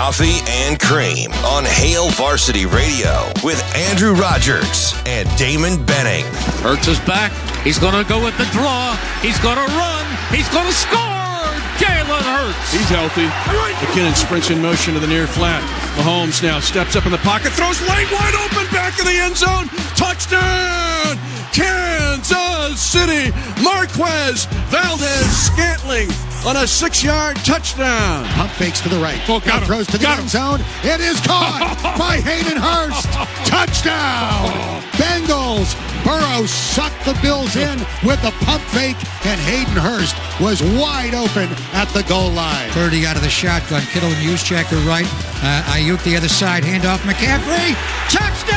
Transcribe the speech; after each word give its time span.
Coffee 0.00 0.40
and 0.48 0.80
Cream 0.80 1.30
on 1.44 1.62
Hale 1.62 2.08
Varsity 2.08 2.64
Radio 2.64 3.28
with 3.44 3.60
Andrew 3.76 4.14
Rogers 4.14 4.94
and 5.04 5.28
Damon 5.36 5.76
Benning. 5.84 6.24
Hurts 6.64 6.88
is 6.88 6.98
back. 7.00 7.30
He's 7.60 7.78
going 7.78 7.92
to 7.92 8.08
go 8.08 8.16
with 8.24 8.32
the 8.38 8.46
draw. 8.46 8.96
He's 9.20 9.38
going 9.40 9.60
to 9.60 9.68
run. 9.76 10.04
He's 10.32 10.48
going 10.48 10.64
to 10.64 10.72
score. 10.72 11.52
Jalen 11.76 12.24
Hurts. 12.24 12.72
He's 12.72 12.88
healthy. 12.88 13.28
McKinnon 13.28 14.16
sprints 14.16 14.48
in 14.48 14.62
motion 14.62 14.94
to 14.94 15.00
the 15.00 15.06
near 15.06 15.26
flat. 15.26 15.60
Mahomes 16.00 16.42
now 16.42 16.60
steps 16.60 16.96
up 16.96 17.04
in 17.04 17.12
the 17.12 17.18
pocket, 17.18 17.52
throws 17.52 17.78
lane 17.82 18.08
wide 18.08 18.34
open, 18.40 18.72
back 18.72 18.98
of 18.98 19.04
the 19.04 19.20
end 19.20 19.36
zone. 19.36 19.68
Touchdown! 20.00 21.20
Kansas 21.52 22.80
City. 22.80 23.36
Marquez 23.62 24.46
Valdes-Scantling 24.72 26.08
on 26.46 26.56
a 26.56 26.66
six-yard 26.66 27.36
touchdown. 27.44 28.24
Pump 28.34 28.50
fakes 28.52 28.80
to 28.80 28.88
the 28.88 28.98
right. 28.98 29.20
Oh, 29.28 29.40
got 29.40 29.60
him. 29.62 29.66
throws 29.66 29.86
to 29.88 29.98
the 29.98 30.04
Got 30.04 30.18
end 30.18 30.22
him. 30.22 30.28
zone. 30.28 30.60
It 30.82 31.00
is 31.00 31.20
caught 31.20 31.60
by 31.98 32.16
Hayden 32.20 32.56
Hurst. 32.56 33.06
Touchdown. 33.46 34.80
Bengals. 34.96 35.76
Burrow 36.04 36.46
sucked 36.46 37.04
the 37.04 37.12
Bills 37.20 37.56
in 37.56 37.78
with 38.02 38.20
the 38.22 38.32
pump 38.44 38.62
fake, 38.72 38.96
and 39.26 39.38
Hayden 39.40 39.76
Hurst 39.76 40.16
was 40.40 40.62
wide 40.80 41.12
open 41.14 41.48
at 41.76 41.88
the 41.92 42.02
goal 42.08 42.30
line. 42.30 42.70
30 42.70 43.06
out 43.06 43.16
of 43.16 43.22
the 43.22 43.28
shotgun. 43.28 43.82
Kittle 43.92 44.08
and 44.08 44.24
Juszczyk 44.24 44.72
are 44.72 44.88
right. 44.88 45.06
Uh, 45.44 45.62
Aiyuk 45.76 46.02
the 46.04 46.16
other 46.16 46.28
side. 46.28 46.64
Handoff 46.64 46.98
McCaffrey. 47.04 47.76
Touchdown! 48.08 48.56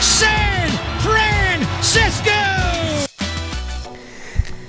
San 0.00 0.70
Francisco! 1.02 2.45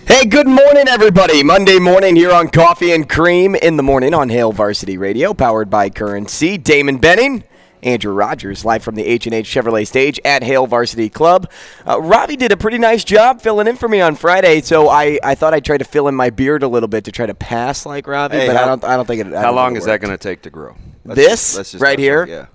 Hey, 0.08 0.26
good 0.26 0.48
morning, 0.48 0.88
everybody. 0.88 1.44
Monday 1.44 1.80
morning 1.80 2.16
here 2.16 2.32
on 2.32 2.48
Coffee 2.48 2.92
and 2.94 3.08
Cream 3.10 3.56
in 3.56 3.76
the 3.78 3.84
morning 3.84 4.14
on 4.14 4.30
Hale 4.30 4.52
Varsity 4.54 4.98
Radio, 4.98 5.34
powered 5.34 5.70
by 5.70 5.90
Currency. 5.90 6.58
Damon 6.58 6.98
Benning, 6.98 7.44
Andrew 7.84 8.14
Rogers, 8.14 8.64
live 8.64 8.84
from 8.84 8.96
the 8.96 9.06
H&H 9.06 9.46
Chevrolet 9.46 9.86
stage 9.86 10.18
at 10.24 10.44
Hale 10.44 10.66
Varsity 10.66 11.10
Club. 11.10 11.52
Uh, 11.86 12.00
Robbie 12.02 12.38
did 12.38 12.52
a 12.54 12.58
pretty 12.58 12.78
nice 12.78 13.04
job 13.04 13.42
filling 13.42 13.68
in 13.68 13.76
for 13.76 13.90
me 13.90 14.00
on 14.00 14.16
Friday, 14.16 14.62
so 14.62 14.88
I, 14.88 15.20
I 15.24 15.36
thought 15.36 15.54
I'd 15.54 15.66
try 15.66 15.78
to 15.78 15.86
fill 15.86 16.08
in 16.08 16.16
my 16.16 16.30
beard 16.30 16.64
a 16.64 16.68
little 16.70 16.88
bit 16.90 17.04
to 17.04 17.12
try 17.12 17.26
to 17.26 17.36
pass 17.36 17.86
like 17.86 18.08
Robbie, 18.08 18.38
Hey, 18.38 18.48
but 18.48 18.56
I 18.56 18.66
don't 18.66 18.84
I 18.86 18.96
don't 18.96 19.06
think 19.06 19.22
it. 19.28 19.34
I 19.34 19.42
How 19.42 19.54
long 19.54 19.76
it 19.76 19.80
is 19.80 19.86
that 19.86 20.00
going 20.00 20.12
to 20.14 20.18
take 20.18 20.42
to 20.44 20.50
grow? 20.50 20.76
This? 21.06 21.56
just 21.56 21.76
Right 21.76 22.00
have- 22.00 22.26
here? 22.26 22.26
Yeah. 22.26 22.46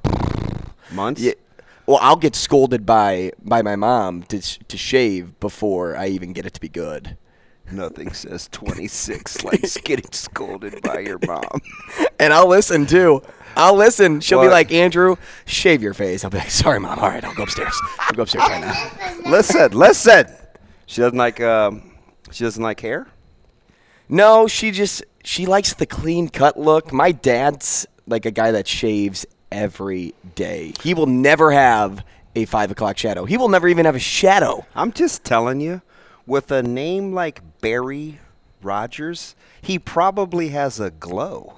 Months? 0.91 1.21
Yeah. 1.21 1.33
Well, 1.87 1.99
I'll 2.01 2.17
get 2.17 2.35
scolded 2.35 2.87
by 2.87 3.33
by 3.43 3.61
my 3.63 3.77
mom 3.77 4.23
to 4.25 4.41
to 4.41 4.77
shave 4.79 5.39
before 5.39 5.97
I 5.97 6.07
even 6.09 6.33
get 6.33 6.47
it 6.47 6.55
to 6.55 6.61
be 6.61 6.69
good. 6.69 7.17
Nothing 7.73 8.13
says 8.13 8.49
26 8.53 9.45
like 9.45 9.63
getting 9.85 10.11
scolded 10.13 10.83
by 10.83 11.01
your 11.01 11.19
mom. 11.27 11.61
and 12.19 12.33
I'll 12.33 12.49
listen 12.49 12.87
too. 12.87 13.23
I'll 13.57 13.75
listen. 13.77 14.21
She'll 14.21 14.41
be 14.41 14.47
What? 14.47 14.53
like, 14.53 14.73
Andrew, 14.73 15.17
shave 15.45 15.83
your 15.83 15.95
face. 15.95 16.25
I'll 16.25 16.31
be 16.31 16.39
like, 16.39 16.51
sorry, 16.51 16.81
mom. 16.81 16.99
All 16.99 17.09
right, 17.09 17.23
I'll 17.25 17.35
go 17.35 17.43
upstairs. 17.43 17.79
I'll 18.01 18.15
go 18.15 18.23
upstairs 18.23 18.45
right 18.49 18.61
now. 18.61 19.31
listen, 19.31 19.73
listen. 19.73 20.27
She 20.87 21.01
doesn't 21.01 21.19
like 21.19 21.41
um, 21.41 21.93
she 22.31 22.45
doesn't 22.45 22.63
like 22.63 22.81
hair. 22.81 23.09
No, 24.09 24.47
she 24.47 24.71
just 24.71 25.05
she 25.25 25.47
likes 25.47 25.75
the 25.75 25.87
clean 25.87 26.29
cut 26.29 26.59
look. 26.59 26.93
My 26.93 27.13
dad's 27.13 27.87
like 28.07 28.27
a 28.27 28.31
guy 28.31 28.51
that 28.53 28.67
shaves 28.69 29.25
every 29.51 30.15
day. 30.35 30.73
He 30.83 30.95
will 30.95 31.07
never 31.07 31.51
have 31.53 32.05
a 32.35 32.45
five 32.47 32.71
o'clock 32.71 32.97
shadow. 32.99 33.25
He 33.25 33.37
will 33.37 33.49
never 33.49 33.69
even 33.69 33.85
have 33.87 33.95
a 33.97 33.99
shadow. 34.01 34.67
I'm 34.75 34.93
just 34.93 35.25
telling 35.25 35.61
you, 35.61 35.83
with 36.27 36.51
a 36.51 36.63
name 36.63 37.13
like 37.13 37.41
Barry 37.63 38.21
Rogers, 38.61 39.35
he 39.63 39.79
probably 39.79 40.51
has 40.51 40.79
a 40.79 40.91
glow. 40.91 41.55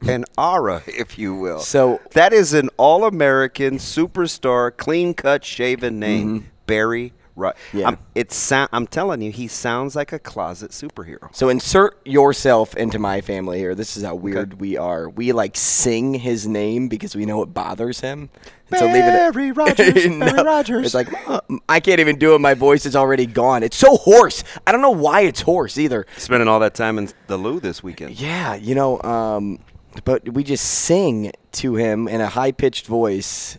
An 0.00 0.24
aura, 0.38 0.82
if 0.86 1.18
you 1.18 1.34
will. 1.34 1.58
So- 1.58 2.00
that 2.12 2.32
is 2.32 2.54
an 2.54 2.70
all-American 2.78 3.74
superstar, 3.74 4.74
clean-cut, 4.74 5.44
shaven 5.44 6.00
name, 6.00 6.40
mm-hmm. 6.40 6.48
Barry. 6.66 7.12
Ro- 7.38 7.52
Yeah. 7.72 7.88
I'm, 7.88 7.98
it's 8.14 8.36
sou- 8.36 8.66
I'm 8.72 8.86
telling 8.86 9.22
you, 9.22 9.30
he 9.32 9.48
sounds 9.48 9.94
like 9.96 10.12
a 10.12 10.18
closet 10.18 10.72
superhero. 10.72 11.34
So 11.34 11.48
insert 11.48 11.98
yourself 12.06 12.74
into 12.76 12.98
my 12.98 13.20
family 13.20 13.58
here. 13.58 13.74
This 13.74 13.96
is 13.96 14.02
how 14.04 14.14
weird 14.14 14.60
we 14.60 14.76
are. 14.76 15.08
We 15.08 15.32
like 15.32 15.56
sing 15.56 16.14
his 16.14 16.46
name 16.46 16.88
because 16.88 17.14
we 17.16 17.24
know 17.26 17.42
it 17.42 17.54
bothers 17.54 18.00
him. 18.00 18.30
And 18.70 18.80
Barry 18.92 19.52
Rogers, 19.52 19.94
Barry 20.08 20.42
Rogers. 20.44 20.84
It's 20.86 20.94
like 20.94 21.10
"Mom, 21.26 21.60
I 21.70 21.80
can't 21.80 22.00
even 22.00 22.18
do 22.18 22.34
it. 22.34 22.38
My 22.40 22.52
voice 22.52 22.84
is 22.84 22.94
already 22.94 23.24
gone. 23.24 23.62
It's 23.62 23.76
so 23.78 23.96
hoarse. 23.96 24.44
I 24.66 24.72
don't 24.72 24.82
know 24.82 24.90
why 24.90 25.22
it's 25.22 25.40
hoarse 25.40 25.78
either. 25.78 26.04
Spending 26.18 26.48
all 26.48 26.60
that 26.60 26.74
time 26.74 26.98
in 26.98 27.08
the 27.28 27.38
loo 27.38 27.60
this 27.60 27.82
weekend. 27.82 28.20
Yeah, 28.20 28.56
you 28.56 28.74
know, 28.74 29.00
um, 29.02 29.60
but 30.04 30.28
we 30.34 30.44
just 30.44 30.66
sing 30.66 31.32
to 31.52 31.76
him 31.76 32.08
in 32.08 32.20
a 32.20 32.26
high 32.26 32.52
pitched 32.52 32.86
voice, 32.86 33.56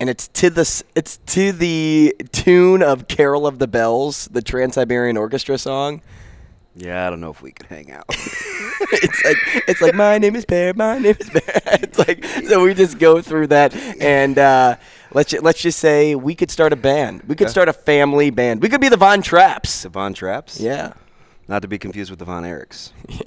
and 0.00 0.10
it's 0.10 0.28
to 0.28 0.50
the 0.50 0.82
it's 0.94 1.18
to 1.26 1.52
the 1.52 2.14
tune 2.32 2.82
of 2.82 3.08
"Carol 3.08 3.46
of 3.46 3.58
the 3.58 3.66
Bells," 3.66 4.28
the 4.32 4.42
Trans 4.42 4.74
Siberian 4.74 5.16
Orchestra 5.16 5.58
song. 5.58 6.02
Yeah, 6.76 7.06
I 7.06 7.10
don't 7.10 7.20
know 7.20 7.30
if 7.30 7.40
we 7.40 7.52
could 7.52 7.66
hang 7.66 7.92
out. 7.92 8.04
it's 8.08 9.24
like 9.24 9.36
it's 9.68 9.80
like 9.80 9.94
my 9.94 10.18
name 10.18 10.34
is 10.34 10.44
Bear, 10.44 10.74
my 10.74 10.98
name 10.98 11.16
is 11.18 11.30
Bear. 11.30 11.42
It's 11.84 11.98
like 11.98 12.24
so 12.48 12.62
we 12.64 12.74
just 12.74 12.98
go 12.98 13.22
through 13.22 13.46
that, 13.48 13.74
and 14.00 14.36
uh, 14.38 14.76
let's 15.12 15.30
ju- 15.30 15.40
let's 15.40 15.60
just 15.62 15.78
say 15.78 16.14
we 16.16 16.34
could 16.34 16.50
start 16.50 16.72
a 16.72 16.76
band. 16.76 17.22
We 17.28 17.36
could 17.36 17.46
Okay. 17.46 17.52
start 17.52 17.68
a 17.68 17.72
family 17.72 18.30
band. 18.30 18.60
We 18.62 18.68
could 18.68 18.80
be 18.80 18.88
the 18.88 18.96
Von 18.96 19.22
Trapps. 19.22 19.82
The 19.82 19.88
Von 19.90 20.14
Trapps? 20.14 20.58
Yeah. 20.60 20.94
Not 21.46 21.62
to 21.62 21.68
be 21.68 21.78
confused 21.78 22.10
with 22.10 22.18
the 22.18 22.24
Von 22.24 22.42
Erichs. 22.42 22.90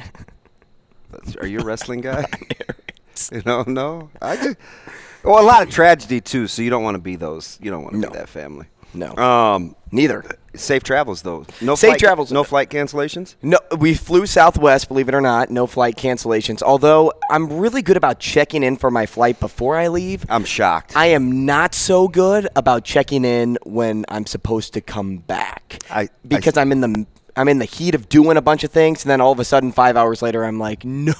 That's- 1.11 1.35
Are 1.37 1.47
you 1.47 1.59
a 1.59 1.63
wrestling 1.63 2.01
guy? 2.01 2.25
you 3.31 3.41
know, 3.45 3.63
no. 3.65 4.09
I 4.21 4.35
just 4.35 4.57
well, 5.27 5.43
a 5.43 5.45
lot 5.45 5.63
of 5.63 5.69
tragedy 5.69 6.21
too. 6.21 6.47
So 6.47 6.61
you 6.61 6.69
don't 6.69 6.83
want 6.83 6.95
to 6.95 7.01
be 7.01 7.15
those. 7.15 7.57
You 7.61 7.71
don't 7.71 7.83
want 7.83 7.93
to 7.95 7.99
No. 7.99 8.09
be 8.09 8.17
that 8.17 8.29
family. 8.29 8.67
No. 8.93 9.15
Um, 9.15 9.75
Neither. 9.91 10.23
safe 10.55 10.81
travels 10.81 11.21
though. 11.21 11.45
No 11.61 11.75
Safe 11.75 11.89
flight, 11.91 11.99
travels. 11.99 12.31
No 12.31 12.43
flight 12.43 12.69
cancellations. 12.69 13.35
No, 13.43 13.59
we 13.77 13.93
flew 13.93 14.25
Southwest, 14.25 14.87
believe 14.87 15.07
it 15.07 15.13
or 15.13 15.21
not. 15.21 15.51
No 15.51 15.67
flight 15.67 15.97
cancellations. 15.97 16.63
Although 16.63 17.13
I'm 17.29 17.59
really 17.59 17.81
good 17.83 17.97
about 17.97 18.19
checking 18.19 18.63
in 18.63 18.75
for 18.77 18.89
my 18.89 19.05
flight 19.05 19.39
before 19.39 19.75
I 19.75 19.89
leave. 19.89 20.25
I'm 20.29 20.45
shocked. 20.45 20.95
I 20.95 21.07
am 21.07 21.45
not 21.45 21.75
so 21.75 22.07
good 22.07 22.47
about 22.55 22.85
checking 22.85 23.23
in 23.23 23.57
when 23.65 24.03
I'm 24.09 24.25
supposed 24.25 24.73
to 24.73 24.81
come 24.81 25.17
back. 25.17 25.79
I- 25.91 26.09
because 26.27 26.57
I- 26.57 26.61
am 26.61 26.71
in 26.71 26.81
the 26.81 27.05
I'm 27.37 27.47
in 27.47 27.59
the 27.59 27.65
heat 27.65 27.93
of 27.93 28.09
doing 28.09 28.35
a 28.35 28.41
bunch 28.41 28.63
of 28.63 28.71
things, 28.71 29.03
and 29.03 29.11
then 29.11 29.21
all 29.21 29.31
of 29.31 29.39
a 29.39 29.45
sudden, 29.45 29.71
five 29.71 29.95
hours 29.95 30.21
later, 30.21 30.43
I'm 30.43 30.59
like, 30.59 30.83
no, 30.83 31.13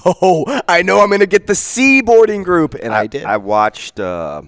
I 0.68 0.82
know 0.82 1.02
I'm 1.02 1.10
going 1.10 1.20
to 1.20 1.28
get 1.28 1.46
the 1.46 1.56
C 1.56 2.02
boarding 2.02 2.44
group, 2.44 2.74
and 2.74 2.94
I, 2.94 3.06
did. 3.06 3.24
I 3.24 3.38
watched 3.38 4.00
uh, 4.00 4.42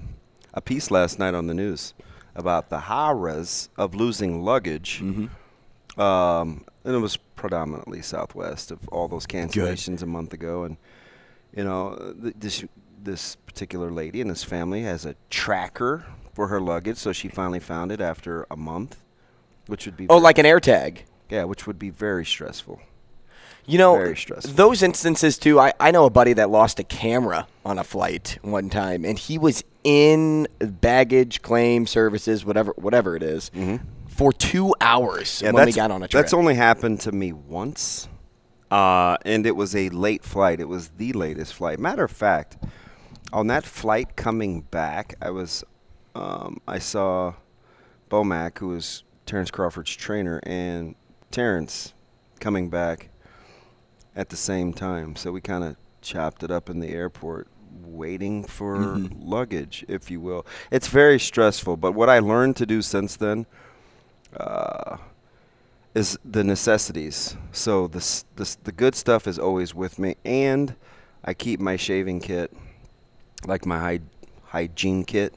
a 0.54 0.62
piece 0.62 0.90
last 0.90 1.20
night 1.20 1.36
on 1.36 1.48
the 1.48 1.54
news 1.54 1.94
about 2.36 2.70
the 2.70 2.80
horrors 2.80 3.70
of 3.78 3.94
losing 3.94 4.42
luggage. 4.42 5.02
Mm-hmm. 5.02 6.02
Um, 6.02 6.66
and 6.84 6.96
it 6.96 7.00
was 7.00 7.18
predominantly 7.18 8.02
Southwest 8.02 8.72
of 8.72 8.88
all 8.90 9.08
those 9.08 9.28
cancellations 9.28 10.02
a 10.02 10.06
month 10.06 10.34
ago. 10.34 10.64
And, 10.64 10.78
you 11.56 11.64
know, 11.64 12.16
th- 12.22 12.36
this, 12.40 12.66
this 13.04 13.36
particular 13.36 13.92
lady 13.92 14.22
and 14.22 14.30
this 14.30 14.44
family 14.44 14.84
has 14.84 15.06
a 15.06 15.16
tracker 15.30 16.06
for 16.34 16.48
her 16.48 16.62
luggage. 16.62 16.98
So 16.98 17.12
she 17.12 17.28
finally 17.28 17.60
found 17.60 17.92
it 17.92 18.02
after 18.02 18.48
a 18.50 18.56
month, 18.56 18.98
which 19.68 19.86
would 19.86 19.98
be. 19.98 20.08
oh, 20.10 20.18
like 20.18 20.38
an 20.38 20.46
AirTag. 20.46 21.00
Yeah, 21.30 21.44
which 21.46 21.68
would 21.68 21.78
be 21.80 21.90
very 21.90 22.26
stressful. 22.26 22.82
You 23.66 23.78
know, 23.78 23.96
Very 23.98 24.18
stressful. 24.18 24.56
those 24.56 24.82
instances 24.82 25.38
too. 25.38 25.60
I, 25.60 25.74
I 25.80 25.92
know 25.92 26.06
a 26.06 26.10
buddy 26.10 26.34
that 26.34 26.50
lost 26.50 26.80
a 26.80 26.84
camera 26.84 27.46
on 27.64 27.78
a 27.78 27.84
flight 27.84 28.40
one 28.42 28.70
time, 28.72 29.06
and 29.06 29.20
he 29.20 29.38
was 29.38 29.64
in 29.84 30.48
baggage 30.60 31.44
claim 31.44 31.86
services, 31.86 32.44
whatever 32.44 32.74
whatever 32.78 33.16
it 33.16 33.22
is, 33.22 33.52
for 34.08 34.34
two 34.34 34.74
hours 34.82 35.28
Mm-hmm. 35.30 35.46
Yeah, 35.46 35.52
when 35.52 35.66
we 35.68 35.72
got 35.72 35.92
on 35.92 36.02
a 36.02 36.08
trip. 36.08 36.20
That's 36.20 36.34
only 36.34 36.56
happened 36.56 37.00
to 37.02 37.12
me 37.12 37.32
once, 37.32 38.08
uh, 38.72 39.18
and 39.24 39.46
it 39.46 39.56
was 39.56 39.76
a 39.76 39.90
late 39.90 40.24
flight. 40.24 40.60
It 40.60 40.68
was 40.68 40.90
the 40.98 41.14
latest 41.14 41.54
flight. 41.54 41.78
Matter 41.80 42.04
of 42.06 42.12
fact, 42.12 42.58
on 43.32 43.46
that 43.48 43.66
flight 43.66 44.16
coming 44.16 44.62
back, 44.62 45.14
I 45.22 45.30
was, 45.30 45.64
um, 46.16 46.60
I 46.68 46.80
saw 46.80 47.36
Bomac, 48.10 48.58
who 48.58 48.70
was 48.70 49.04
Terrence 49.28 49.52
Crawford's 49.52 49.96
trainer, 49.96 50.40
and 50.42 50.96
Terrence 51.32 51.94
coming 52.40 52.70
back 52.70 53.10
at 54.16 54.30
the 54.30 54.36
same 54.38 54.74
time. 54.74 55.16
So 55.16 55.32
we 55.32 55.42
kind 55.42 55.64
of 55.64 55.76
chopped 56.02 56.44
it 56.44 56.52
up 56.52 56.70
in 56.70 56.80
the 56.80 56.90
airport, 56.90 57.48
waiting 57.84 58.44
for 58.44 59.00
Mm-hmm. 59.00 59.30
luggage, 59.30 59.86
if 59.88 60.10
you 60.12 60.20
will. 60.20 60.46
It's 60.72 60.88
very 60.88 61.20
stressful, 61.20 61.78
but 61.78 61.94
what 61.94 62.10
I 62.10 62.20
learned 62.20 62.56
to 62.58 62.66
do 62.66 62.82
since 62.82 63.16
then 63.16 63.46
uh, 64.38 64.98
is 65.96 66.18
the 66.24 66.44
necessities. 66.44 67.36
So 67.52 67.88
the, 67.88 68.24
the 68.36 68.56
the 68.64 68.72
good 68.72 68.96
stuff 68.96 69.28
is 69.28 69.40
always 69.40 69.74
with 69.74 69.98
me, 70.00 70.16
and 70.24 70.76
I 71.24 71.34
keep 71.34 71.60
my 71.60 71.76
shaving 71.78 72.22
kit, 72.22 72.54
like 73.46 73.66
my 73.66 73.80
hy- 73.80 74.00
hygiene 74.46 75.04
kit, 75.04 75.34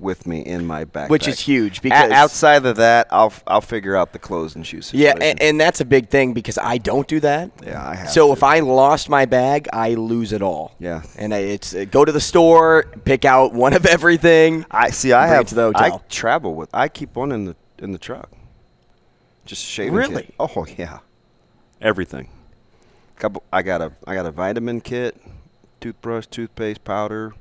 with 0.00 0.26
me 0.26 0.40
in 0.40 0.66
my 0.66 0.84
backpack. 0.84 1.08
Which 1.10 1.28
is 1.28 1.40
huge 1.40 1.78
A- 1.78 1.82
because 1.82 2.10
outside 2.10 2.64
of 2.66 2.76
that, 2.76 3.06
I'll 3.10 3.26
f- 3.26 3.42
I'll 3.46 3.60
figure 3.60 3.94
out 3.96 4.12
the 4.12 4.18
clothes 4.18 4.54
and 4.56 4.66
shoes. 4.66 4.92
Yeah, 4.94 5.14
and, 5.20 5.40
and 5.40 5.60
that's 5.60 5.80
a 5.80 5.84
big 5.84 6.08
thing 6.08 6.32
because 6.32 6.58
I 6.58 6.78
don't 6.78 7.06
do 7.06 7.20
that. 7.20 7.50
Yeah, 7.64 7.86
I 7.86 7.94
have 7.94 8.10
So 8.10 8.28
to. 8.28 8.32
if 8.32 8.42
I 8.42 8.60
lost 8.60 9.08
my 9.08 9.26
bag, 9.26 9.68
I 9.72 9.94
lose 9.94 10.32
it 10.32 10.42
all. 10.42 10.74
Yeah. 10.78 11.02
and 11.16 11.34
I, 11.34 11.38
it's 11.38 11.74
uh, 11.74 11.84
go 11.90 12.04
to 12.04 12.12
the 12.12 12.20
store, 12.20 12.84
pick 13.04 13.24
out 13.24 13.52
one 13.52 13.72
of 13.74 13.86
everything. 13.86 14.64
I 14.70 14.90
see. 14.90 15.12
I 15.12 15.26
have 15.26 15.46
to 15.48 15.54
the 15.54 15.72
I 15.74 15.98
travel 16.08 16.54
with. 16.54 16.70
I 16.72 16.88
keep 16.88 17.14
one 17.16 17.32
in 17.32 17.44
the 17.44 17.56
in 17.78 17.92
the 17.92 17.98
truck. 17.98 18.30
Just 19.44 19.64
shaving. 19.64 19.98
kit. 19.98 20.08
Really? 20.10 20.30
Oh 20.38 20.66
yeah. 20.78 20.98
Everything. 21.80 22.28
Couple. 23.16 23.42
I 23.52 23.62
got 23.62 23.80
a 23.82 23.92
I 24.06 24.14
got 24.14 24.26
a 24.26 24.30
vitamin 24.30 24.80
kit, 24.80 25.20
toothbrush, 25.80 26.26
toothpaste, 26.26 26.84
powder, 26.84 27.32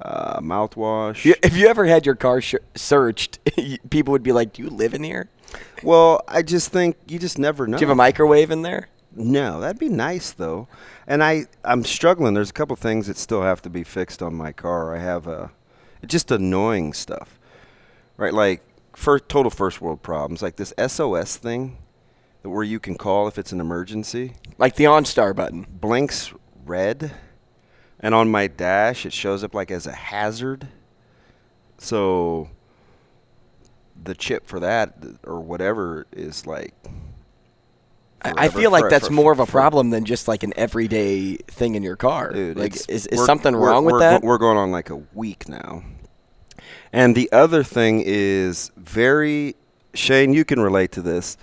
uh, 0.00 0.40
mouthwash. 0.40 1.24
You- 1.24 1.34
If 1.42 1.56
you 1.56 1.68
ever 1.68 1.84
had 1.86 2.04
your 2.06 2.14
car 2.14 2.40
sh- 2.40 2.54
searched, 2.74 3.38
people 3.90 4.12
would 4.12 4.22
be 4.22 4.32
like, 4.32 4.52
"Do 4.52 4.62
you 4.62 4.70
live 4.70 4.94
in 4.94 5.02
here? 5.02 5.28
Well, 5.82 6.20
I 6.28 6.42
just 6.42 6.70
think 6.70 6.96
you 7.06 7.18
just 7.18 7.38
never 7.38 7.66
know. 7.66 7.76
Do 7.78 7.82
you 7.82 7.86
have 7.88 7.92
a 7.94 7.96
microwave 7.96 8.50
in 8.50 8.62
there?" 8.62 8.88
No, 9.18 9.60
that'd 9.60 9.78
be 9.78 9.88
nice 9.88 10.30
though. 10.32 10.68
And 11.06 11.24
I 11.24 11.46
I'm 11.64 11.84
struggling. 11.84 12.34
There's 12.34 12.50
a 12.50 12.54
couple 12.54 12.76
things 12.76 13.06
that 13.06 13.16
still 13.16 13.42
have 13.42 13.62
to 13.62 13.70
be 13.70 13.82
fixed 13.84 14.22
on 14.22 14.34
my 14.34 14.52
car. 14.52 14.94
I 14.94 14.98
have 14.98 15.26
a 15.26 15.50
just 16.06 16.30
annoying 16.30 16.92
stuff. 16.92 17.38
Right? 18.18 18.34
Like 18.34 18.62
first 18.94 19.28
total 19.28 19.50
first 19.50 19.80
world 19.80 20.02
problems 20.02 20.42
like 20.42 20.56
this 20.56 20.72
SOS 20.78 21.36
thing 21.36 21.78
where 22.42 22.62
you 22.62 22.78
can 22.78 22.94
call 22.96 23.26
if 23.28 23.38
it's 23.38 23.52
an 23.52 23.60
emergency 23.60 24.34
Like 24.58 24.76
the 24.76 24.84
OnStar 24.84 25.34
button. 25.34 25.66
blinks 25.68 26.32
red 26.64 27.12
and 28.00 28.14
on 28.14 28.30
my 28.30 28.46
dash 28.46 29.06
it 29.06 29.12
shows 29.12 29.42
up 29.44 29.54
like 29.54 29.70
as 29.70 29.86
a 29.86 29.92
hazard. 29.92 30.68
So 31.78 32.48
the 34.02 34.14
chip 34.14 34.46
for 34.46 34.60
that 34.60 34.94
or 35.24 35.40
whatever 35.40 36.06
is 36.12 36.46
like 36.46 36.74
I, 38.22 38.32
I 38.36 38.48
feel 38.48 38.70
like 38.70 38.84
for- 38.84 38.90
that's 38.90 39.06
for- 39.08 39.12
more 39.12 39.32
of 39.32 39.40
a 39.40 39.46
problem 39.46 39.90
than 39.90 40.04
just 40.04 40.26
like 40.28 40.42
an 40.42 40.52
everyday 40.56 41.36
thing 41.36 41.74
in 41.74 41.82
your 41.82 41.96
car. 41.96 42.32
Dude, 42.32 42.56
like, 42.56 42.74
is, 42.88 43.06
is 43.06 43.24
something 43.24 43.54
wrong 43.54 43.84
with 43.84 44.00
that? 44.00 44.22
we're 44.22 44.38
going 44.38 44.56
on 44.56 44.70
like 44.72 44.90
a 44.90 44.96
week 44.96 45.48
now. 45.48 45.82
And 46.92 47.14
the 47.14 47.30
other 47.32 47.62
thing 47.62 48.02
is 48.04 48.70
very 48.76 49.54
Shane, 49.94 50.32
you 50.32 50.44
can 50.44 50.60
relate 50.60 50.92
to 50.92 51.02
this. 51.02 51.36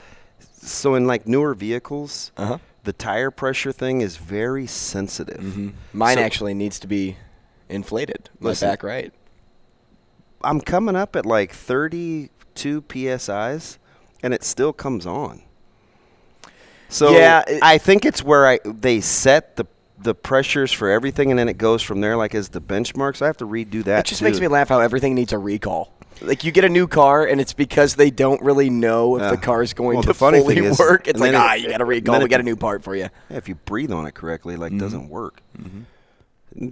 So 0.62 0.96
in 0.96 1.06
like 1.08 1.28
newer 1.28 1.54
vehicles, 1.54 2.32
Uh-huh. 2.38 2.58
The 2.84 2.94
tire 2.94 3.32
pressure 3.32 3.72
thing 3.72 4.02
is 4.02 4.18
very 4.18 4.68
sensitive. 4.68 5.40
Mm-hmm. 5.42 5.70
Mine 5.94 6.18
So 6.18 6.22
actually 6.24 6.54
needs 6.54 6.80
to 6.80 6.88
be 6.88 7.18
inflated. 7.70 8.30
My 8.40 8.50
Listen. 8.50 8.70
back 8.70 8.84
right. 8.84 9.14
I'm 10.44 10.60
coming 10.60 10.96
up 10.96 11.16
at 11.16 11.26
like 11.26 11.54
32 11.54 12.84
psi's, 12.90 13.80
and 14.22 14.34
it 14.34 14.44
still 14.44 14.74
comes 14.74 15.06
on. 15.06 15.44
So 16.90 17.12
Yeah, 17.18 17.44
it- 17.48 17.64
I 17.64 17.78
think 17.78 18.06
it's 18.06 18.24
where 18.24 18.48
I 18.48 18.60
they 18.66 19.00
set 19.02 19.56
the 19.56 19.66
the 19.98 20.14
pressures 20.14 20.74
for 20.74 20.90
everything, 20.90 21.30
and 21.32 21.40
then 21.40 21.48
it 21.48 21.58
goes 21.58 21.82
from 21.82 22.02
there, 22.02 22.18
like 22.18 22.36
as 22.36 22.50
the 22.50 22.60
benchmarks, 22.60 23.22
I 23.22 23.28
have 23.28 23.38
to 23.38 23.48
redo 23.48 23.82
that. 23.86 24.00
It 24.02 24.06
just 24.10 24.20
too. 24.20 24.26
makes 24.26 24.40
me 24.42 24.48
laugh 24.50 24.68
how 24.68 24.82
everything 24.82 25.16
needs 25.16 25.32
a 25.32 25.38
recall. 25.38 25.93
Like 26.22 26.44
you 26.44 26.52
get 26.52 26.64
a 26.64 26.70
new 26.70 26.88
car 26.88 27.26
and 27.26 27.42
it's 27.42 27.54
because 27.54 27.96
they 27.96 28.10
don't 28.12 28.42
really 28.42 28.70
know 28.70 29.16
if 29.18 29.22
Yeah. 29.22 29.32
the 29.32 29.38
car 29.38 29.62
is 29.64 29.74
going 29.74 29.96
Well, 29.96 30.04
to 30.04 30.14
fully 30.14 30.42
thing 30.42 30.64
is- 30.64 30.80
work. 30.80 31.08
It's 31.08 31.20
like 31.20 31.30
it- 31.34 31.36
ah, 31.36 31.54
you 31.54 31.70
got 31.70 31.78
to 31.80 31.86
recall. 31.86 32.22
We 32.22 32.28
got 32.30 32.40
a 32.40 32.44
new 32.44 32.56
part 32.56 32.84
for 32.84 32.96
you. 32.96 33.10
Yeah, 33.30 33.38
if 33.38 33.50
you 33.50 33.56
breathe 33.56 33.92
on 33.92 34.06
it 34.06 34.14
correctly, 34.14 34.56
like 34.56 34.72
Mm-hmm. 34.72 34.80
doesn't 34.80 35.10
work. 35.10 35.42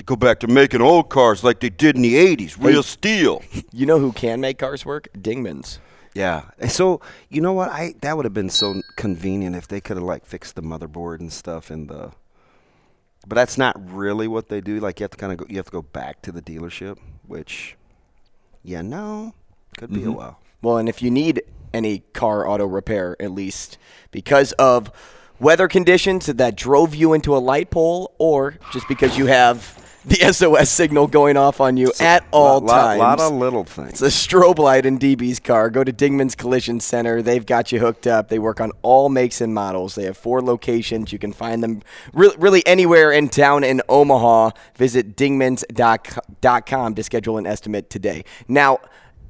Go 0.06 0.16
back 0.16 0.40
to 0.42 0.48
making 0.48 0.82
old 0.82 1.10
cars 1.10 1.44
like 1.44 1.60
they 1.60 1.70
did 1.72 1.96
in 1.96 2.04
the 2.04 2.14
'80s, 2.16 2.56
real 2.64 2.84
steel. 2.84 3.42
You 3.74 3.86
know 3.88 3.98
who 4.00 4.12
can 4.12 4.40
make 4.40 4.60
cars 4.60 4.86
work? 4.86 5.08
Dingmans. 5.18 5.80
Yeah. 6.14 6.44
And 6.60 6.72
So 6.72 7.02
you 7.30 7.42
know 7.42 7.54
what? 7.54 7.70
I 7.70 7.96
that 8.02 8.16
would 8.16 8.26
have 8.26 8.34
been 8.34 8.50
so 8.52 8.82
convenient 8.96 9.56
if 9.56 9.68
they 9.68 9.82
could 9.82 9.98
have 9.98 10.04
like 10.06 10.26
fixed 10.26 10.56
the 10.56 10.62
motherboard 10.62 11.20
and 11.20 11.34
stuff 11.34 11.72
in 11.72 11.88
the. 11.88 12.12
But 13.28 13.36
that's 13.36 13.58
not 13.58 13.76
really 13.92 14.28
what 14.28 14.50
they 14.50 14.62
do. 14.62 14.80
Like 14.80 15.00
you 15.00 15.04
have 15.06 15.12
to 15.12 15.18
kind 15.18 15.32
of 15.32 15.40
go. 15.40 15.46
You 15.50 15.56
have 15.58 15.66
to 15.68 15.72
go 15.72 15.82
back 15.82 16.22
to 16.24 16.32
the 16.32 16.42
dealership, 16.42 16.98
which, 17.26 17.76
yeah, 18.64 18.82
no, 18.82 19.34
could 19.78 19.92
be 19.92 20.02
a 20.02 20.06
mm-hmm. 20.06 20.14
while. 20.14 20.40
Well, 20.62 20.78
and 20.78 20.88
if 20.88 21.02
you 21.02 21.10
need 21.10 21.42
any 21.74 22.00
car 22.14 22.48
auto 22.48 22.66
repair, 22.66 23.16
at 23.20 23.32
least 23.32 23.78
because 24.12 24.52
of 24.54 24.92
weather 25.40 25.68
conditions 25.68 26.28
that 26.28 26.56
drove 26.56 26.94
you 26.94 27.14
into 27.14 27.36
a 27.36 27.40
light 27.40 27.72
pole, 27.72 28.14
or 28.20 28.58
just 28.72 28.88
because 28.88 29.18
you 29.18 29.26
have 29.26 29.81
the 30.06 30.16
SOS 30.34 30.70
signal 30.70 31.08
going 31.08 31.38
off 31.38 31.62
on 31.62 31.78
you 31.78 31.92
at 32.00 32.26
all 32.32 32.60
lot, 32.60 32.82
times. 32.82 33.00
lot 33.00 33.20
of 33.20 33.34
little 33.34 33.64
things. 33.64 33.90
It's 33.90 34.02
a 34.02 34.06
strobe 34.08 34.58
light 34.58 34.86
in 34.86 34.98
DB's 34.98 35.40
car. 35.40 35.70
Go 35.70 35.84
to 35.84 35.94
Dingman's 35.94 36.36
Collision 36.36 36.80
Center. 36.80 37.22
They've 37.22 37.46
got 37.46 37.72
you 37.72 37.80
hooked 37.80 38.08
up. 38.08 38.30
They 38.30 38.40
work 38.40 38.60
on 38.60 38.72
all 38.82 39.10
makes 39.10 39.42
and 39.42 39.54
models. 39.54 39.96
They 39.96 40.06
have 40.06 40.18
four 40.18 40.42
locations. 40.42 41.12
You 41.14 41.20
can 41.20 41.34
find 41.34 41.62
them 41.64 41.82
really, 42.14 42.36
really 42.38 42.66
anywhere 42.66 43.12
in 43.12 43.30
town 43.30 43.64
in 43.64 43.82
Omaha. 43.90 44.52
Visit 44.76 45.16
dingmans.com 45.16 46.96
to 46.96 47.04
schedule 47.04 47.38
an 47.38 47.46
estimate 47.46 47.90
today. 47.90 48.24
Now, 48.48 48.80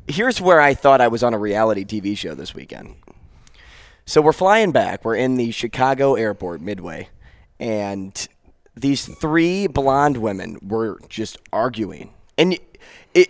here's 0.08 0.42
where 0.42 0.62
I 0.62 0.74
thought 0.74 1.02
I 1.02 1.08
was 1.08 1.24
on 1.24 1.34
a 1.34 1.40
reality 1.40 1.86
TV 1.86 2.18
show 2.18 2.36
this 2.36 2.54
weekend. 2.56 2.96
So 4.06 4.22
we're 4.22 4.34
flying 4.34 4.72
back. 4.72 5.06
We're 5.06 5.16
in 5.16 5.38
the 5.38 5.52
Chicago 5.52 6.16
airport, 6.16 6.60
Midway, 6.62 7.10
and 7.60 8.28
these 8.82 9.06
three 9.06 9.68
blonde 9.68 10.18
women 10.18 10.58
were 10.62 11.00
just 11.10 11.38
arguing, 11.54 12.14
and 12.38 12.58
it 13.14 13.30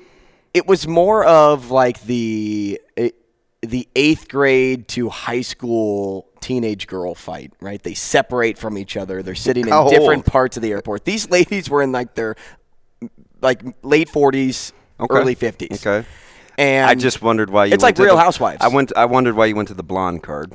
it 0.53 0.67
was 0.67 0.87
more 0.87 1.23
of 1.25 1.71
like 1.71 2.01
the 2.03 2.79
it, 2.95 3.15
the 3.61 3.87
eighth 3.95 4.27
grade 4.29 4.87
to 4.89 5.09
high 5.09 5.41
school 5.41 6.27
teenage 6.41 6.87
girl 6.87 7.13
fight, 7.15 7.53
right? 7.61 7.81
They 7.83 7.93
separate 7.93 8.57
from 8.57 8.77
each 8.77 8.97
other. 8.97 9.21
They're 9.21 9.35
sitting 9.35 9.65
in 9.67 9.71
How 9.71 9.87
different 9.89 10.23
old? 10.23 10.25
parts 10.25 10.57
of 10.57 10.63
the 10.63 10.71
airport. 10.71 11.05
These 11.05 11.29
ladies 11.29 11.69
were 11.69 11.81
in 11.81 11.91
like 11.91 12.15
their 12.15 12.35
like 13.41 13.61
late 13.83 14.09
forties, 14.09 14.73
Okay. 14.99 15.15
early 15.15 15.35
fifties. 15.35 15.85
Okay. 15.85 16.07
And 16.57 16.89
I 16.89 16.95
just 16.95 17.21
wondered 17.21 17.49
why 17.49 17.65
you. 17.65 17.73
It's 17.73 17.83
like 17.83 17.97
Real 17.97 18.15
the- 18.15 18.21
Housewives. 18.21 18.57
I 18.61 18.67
went. 18.67 18.91
I 18.95 19.05
wondered 19.05 19.35
why 19.35 19.45
you 19.47 19.55
went 19.55 19.67
to 19.69 19.73
the 19.73 19.83
blonde 19.83 20.21
card. 20.23 20.53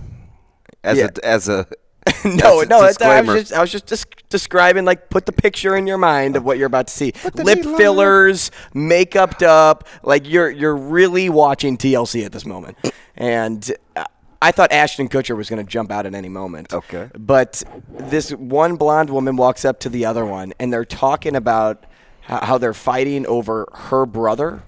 As 0.85 0.99
Yeah. 0.99 1.09
a 1.23 1.27
as 1.27 1.49
a 1.49 1.67
no, 2.25 2.61
a 2.61 2.67
no, 2.67 2.81
I 2.81 3.21
was 3.21 3.49
just 3.49 3.53
I 3.53 3.61
was 3.61 3.73
just 3.73 3.87
des- 3.87 4.23
describing 4.29 4.85
like 4.85 5.11
put 5.11 5.27
the 5.27 5.33
picture 5.33 5.77
in 5.77 5.87
your 5.87 5.99
mind 5.99 6.37
of 6.37 6.45
what 6.45 6.59
you're 6.59 6.67
about 6.67 6.89
to 6.89 6.93
see. 6.93 7.13
Lip 7.35 7.63
fillers, 7.63 8.51
makeuped 8.75 9.43
up, 9.43 9.89
like 10.03 10.29
you're 10.29 10.51
you're 10.51 10.77
really 10.77 11.29
watching 11.29 11.77
TLC 11.77 12.25
at 12.25 12.33
this 12.33 12.47
moment. 12.47 12.77
And 13.17 13.73
uh, 13.97 14.05
I 14.43 14.53
thought 14.53 14.71
Ashton 14.73 15.09
Kutcher 15.09 15.37
was 15.37 15.49
going 15.49 15.65
to 15.65 15.69
jump 15.69 15.91
out 15.91 16.07
at 16.07 16.15
any 16.15 16.29
moment. 16.29 16.73
Okay. 16.73 17.09
But 17.19 17.63
this 17.89 18.31
one 18.31 18.77
blonde 18.77 19.11
woman 19.11 19.37
walks 19.37 19.65
up 19.65 19.81
to 19.81 19.89
the 19.89 20.05
other 20.05 20.25
one 20.25 20.53
and 20.61 20.73
they're 20.73 20.85
talking 20.85 21.35
about 21.35 21.85
how 22.21 22.59
they're 22.59 22.75
fighting 22.75 23.27
over 23.27 23.69
her 23.73 24.05
brother 24.05 24.63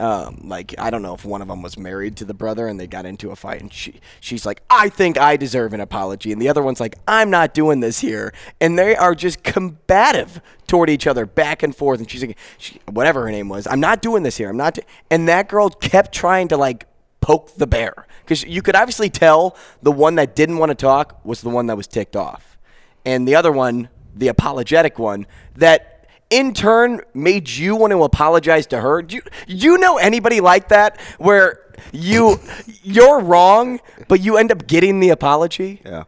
um, 0.00 0.40
like 0.44 0.74
I 0.78 0.88
don't 0.88 1.02
know 1.02 1.14
if 1.14 1.26
one 1.26 1.42
of 1.42 1.48
them 1.48 1.60
was 1.60 1.76
married 1.76 2.16
to 2.16 2.24
the 2.24 2.32
brother 2.32 2.66
and 2.66 2.80
they 2.80 2.86
got 2.86 3.04
into 3.04 3.30
a 3.30 3.36
fight 3.36 3.60
and 3.60 3.70
she 3.72 4.00
she's 4.18 4.46
like 4.46 4.62
I 4.70 4.88
think 4.88 5.18
I 5.18 5.36
deserve 5.36 5.74
an 5.74 5.80
apology. 5.80 6.32
And 6.32 6.40
the 6.40 6.48
other 6.48 6.62
one's 6.62 6.80
like 6.80 6.96
I'm 7.06 7.28
not 7.28 7.52
doing 7.52 7.80
this 7.80 8.00
here. 8.00 8.32
And 8.60 8.78
they 8.78 8.96
are 8.96 9.14
just 9.14 9.42
combative 9.42 10.40
toward 10.66 10.88
each 10.88 11.06
other 11.06 11.26
back 11.26 11.62
and 11.62 11.76
forth. 11.76 12.00
And 12.00 12.10
she's 12.10 12.24
like 12.24 12.38
she, 12.56 12.80
whatever 12.90 13.22
her 13.24 13.30
name 13.30 13.50
was 13.50 13.66
I'm 13.66 13.80
not 13.80 14.00
doing 14.00 14.22
this 14.22 14.38
here. 14.38 14.48
I'm 14.48 14.56
not 14.56 14.74
do-" 14.74 14.82
and 15.10 15.28
that 15.28 15.48
girl 15.48 15.68
kept 15.68 16.12
trying 16.14 16.48
to 16.48 16.56
like 16.56 16.86
poke 17.20 17.54
the 17.56 17.66
bear. 17.66 18.06
Because 18.24 18.42
you 18.44 18.62
could 18.62 18.76
obviously 18.76 19.10
tell 19.10 19.54
the 19.82 19.92
one 19.92 20.14
that 20.14 20.34
didn't 20.34 20.56
want 20.56 20.70
to 20.70 20.74
talk 20.74 21.22
was 21.24 21.42
the 21.42 21.50
one 21.50 21.66
that 21.66 21.76
was 21.76 21.86
ticked 21.86 22.16
off. 22.16 22.58
And 23.04 23.28
the 23.28 23.34
other 23.34 23.52
one 23.52 23.90
the 24.14 24.28
apologetic 24.28 24.98
one 24.98 25.26
that 25.56 25.89
in 26.30 26.54
turn 26.54 27.02
made 27.12 27.48
you 27.48 27.76
want 27.76 27.90
to 27.90 28.02
apologize 28.04 28.66
to 28.68 28.80
her. 28.80 29.02
Do 29.02 29.16
you, 29.16 29.22
you 29.46 29.78
know 29.78 29.98
anybody 29.98 30.40
like 30.40 30.68
that 30.68 30.98
where 31.18 31.60
you 31.92 32.40
you're 32.82 33.20
wrong, 33.20 33.80
but 34.08 34.20
you 34.20 34.36
end 34.36 34.52
up 34.52 34.66
getting 34.66 35.00
the 35.00 35.10
apology? 35.10 35.82
yeah. 35.84 36.04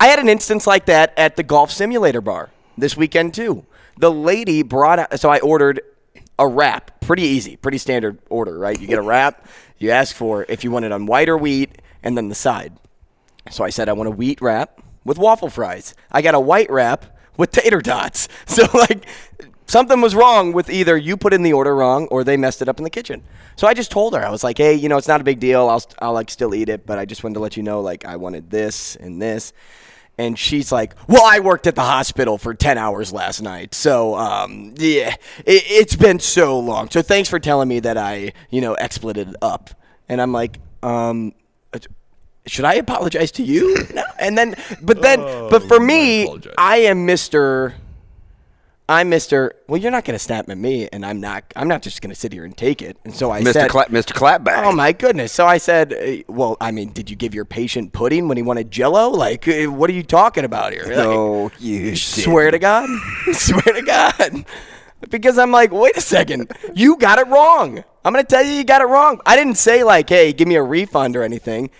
I 0.00 0.06
had 0.06 0.20
an 0.20 0.28
instance 0.28 0.64
like 0.64 0.86
that 0.86 1.12
at 1.16 1.34
the 1.34 1.42
golf 1.42 1.72
simulator 1.72 2.20
bar 2.20 2.50
this 2.76 2.96
weekend 2.96 3.34
too. 3.34 3.64
The 3.96 4.12
lady 4.12 4.62
brought 4.62 5.00
out, 5.00 5.18
so 5.18 5.28
I 5.28 5.40
ordered 5.40 5.80
a 6.38 6.46
wrap. 6.46 7.00
Pretty 7.00 7.24
easy, 7.24 7.56
pretty 7.56 7.78
standard 7.78 8.18
order, 8.30 8.56
right? 8.56 8.78
You 8.78 8.86
get 8.86 8.98
a 8.98 9.02
wrap. 9.12 9.44
You 9.76 9.90
ask 9.90 10.14
for 10.14 10.46
if 10.48 10.62
you 10.62 10.70
want 10.70 10.84
it 10.84 10.92
on 10.92 11.06
white 11.06 11.28
or 11.28 11.36
wheat, 11.36 11.82
and 12.02 12.16
then 12.16 12.28
the 12.28 12.36
side. 12.36 12.74
So 13.50 13.64
I 13.64 13.70
said 13.70 13.88
I 13.88 13.92
want 13.92 14.06
a 14.06 14.12
wheat 14.12 14.40
wrap 14.40 14.80
with 15.04 15.18
waffle 15.18 15.50
fries. 15.50 15.94
I 16.12 16.22
got 16.22 16.34
a 16.36 16.40
white 16.40 16.70
wrap 16.70 17.17
with 17.38 17.50
tater 17.52 17.80
tots. 17.80 18.28
So 18.46 18.66
like 18.74 19.06
something 19.66 20.00
was 20.00 20.14
wrong 20.14 20.52
with 20.52 20.68
either 20.68 20.96
you 20.96 21.16
put 21.16 21.32
in 21.32 21.42
the 21.42 21.52
order 21.52 21.74
wrong 21.76 22.08
or 22.08 22.24
they 22.24 22.36
messed 22.36 22.60
it 22.60 22.68
up 22.68 22.78
in 22.78 22.84
the 22.84 22.90
kitchen. 22.90 23.22
So 23.56 23.66
I 23.66 23.74
just 23.74 23.90
told 23.90 24.14
her 24.14 24.24
I 24.24 24.30
was 24.30 24.42
like, 24.44 24.58
"Hey, 24.58 24.74
you 24.74 24.88
know, 24.88 24.96
it's 24.96 25.08
not 25.08 25.20
a 25.20 25.24
big 25.24 25.40
deal. 25.40 25.68
I'll 25.68 25.84
I'll 26.00 26.12
like 26.12 26.30
still 26.30 26.54
eat 26.54 26.68
it, 26.68 26.84
but 26.86 26.98
I 26.98 27.04
just 27.04 27.22
wanted 27.22 27.34
to 27.34 27.40
let 27.40 27.56
you 27.56 27.62
know 27.62 27.80
like 27.80 28.04
I 28.04 28.16
wanted 28.16 28.50
this 28.50 28.96
and 28.96 29.22
this." 29.22 29.52
And 30.16 30.36
she's 30.36 30.72
like, 30.72 30.94
"Well, 31.06 31.22
I 31.24 31.38
worked 31.38 31.68
at 31.68 31.76
the 31.76 31.82
hospital 31.82 32.38
for 32.38 32.52
ten 32.52 32.76
hours 32.78 33.12
last 33.12 33.40
night, 33.40 33.74
so 33.74 34.16
um, 34.16 34.74
yeah, 34.76 35.14
it, 35.46 35.62
it's 35.66 35.94
been 35.96 36.18
so 36.18 36.58
long. 36.58 36.90
So 36.90 37.02
thanks 37.02 37.28
for 37.28 37.38
telling 37.38 37.68
me 37.68 37.78
that 37.80 37.96
I, 37.96 38.32
you 38.50 38.60
know, 38.60 38.74
expleted 38.74 39.36
up." 39.40 39.70
And 40.08 40.20
I'm 40.20 40.32
like, 40.32 40.58
um, 40.82 41.34
should 42.46 42.64
I 42.64 42.74
apologize 42.74 43.32
to 43.32 43.42
you? 43.42 43.76
No. 43.94 44.04
And 44.18 44.36
then, 44.36 44.54
but 44.82 45.00
then, 45.02 45.20
but 45.50 45.62
for 45.64 45.80
me, 45.80 46.28
I 46.58 46.78
am 46.78 47.06
Mister. 47.06 47.74
I'm 48.88 49.08
Mister. 49.10 49.54
Well, 49.66 49.80
you're 49.80 49.90
not 49.90 50.04
going 50.04 50.14
to 50.14 50.18
snap 50.18 50.48
at 50.48 50.56
me, 50.58 50.88
and 50.92 51.04
I'm 51.04 51.20
not. 51.20 51.44
I'm 51.54 51.68
not 51.68 51.82
just 51.82 52.00
going 52.00 52.10
to 52.10 52.18
sit 52.18 52.32
here 52.32 52.44
and 52.44 52.56
take 52.56 52.80
it. 52.80 52.96
And 53.04 53.14
so 53.14 53.30
I 53.30 53.42
Mr. 53.42 53.52
said, 53.52 53.70
Cla- 53.70 53.86
Mr. 53.86 54.12
Clapback. 54.12 54.64
"Oh 54.64 54.72
my 54.72 54.92
goodness!" 54.92 55.32
So 55.32 55.46
I 55.46 55.58
said, 55.58 55.92
uh, 55.92 56.22
"Well, 56.32 56.56
I 56.60 56.70
mean, 56.70 56.92
did 56.92 57.10
you 57.10 57.16
give 57.16 57.34
your 57.34 57.44
patient 57.44 57.92
pudding 57.92 58.28
when 58.28 58.36
he 58.36 58.42
wanted 58.42 58.70
Jello? 58.70 59.10
Like, 59.10 59.46
uh, 59.46 59.64
what 59.66 59.90
are 59.90 59.94
you 59.94 60.02
talking 60.02 60.44
about 60.44 60.72
here?" 60.72 60.84
Like, 60.84 60.96
No, 60.96 61.50
you 61.58 61.96
swear 61.96 62.50
to 62.50 62.58
God, 62.58 62.88
swear 63.32 63.62
to 63.62 63.82
God. 63.82 64.44
Because 65.10 65.38
I'm 65.38 65.52
like, 65.52 65.70
wait 65.70 65.96
a 65.96 66.00
second, 66.00 66.50
you 66.74 66.96
got 66.96 67.18
it 67.18 67.28
wrong. 67.28 67.84
I'm 68.04 68.12
gonna 68.12 68.24
tell 68.24 68.42
you, 68.44 68.52
you 68.52 68.64
got 68.64 68.80
it 68.80 68.86
wrong. 68.86 69.20
I 69.24 69.36
didn't 69.36 69.54
say 69.56 69.84
like, 69.84 70.08
hey, 70.08 70.32
give 70.32 70.48
me 70.48 70.56
a 70.56 70.62
refund 70.62 71.14
or 71.14 71.22
anything. 71.22 71.70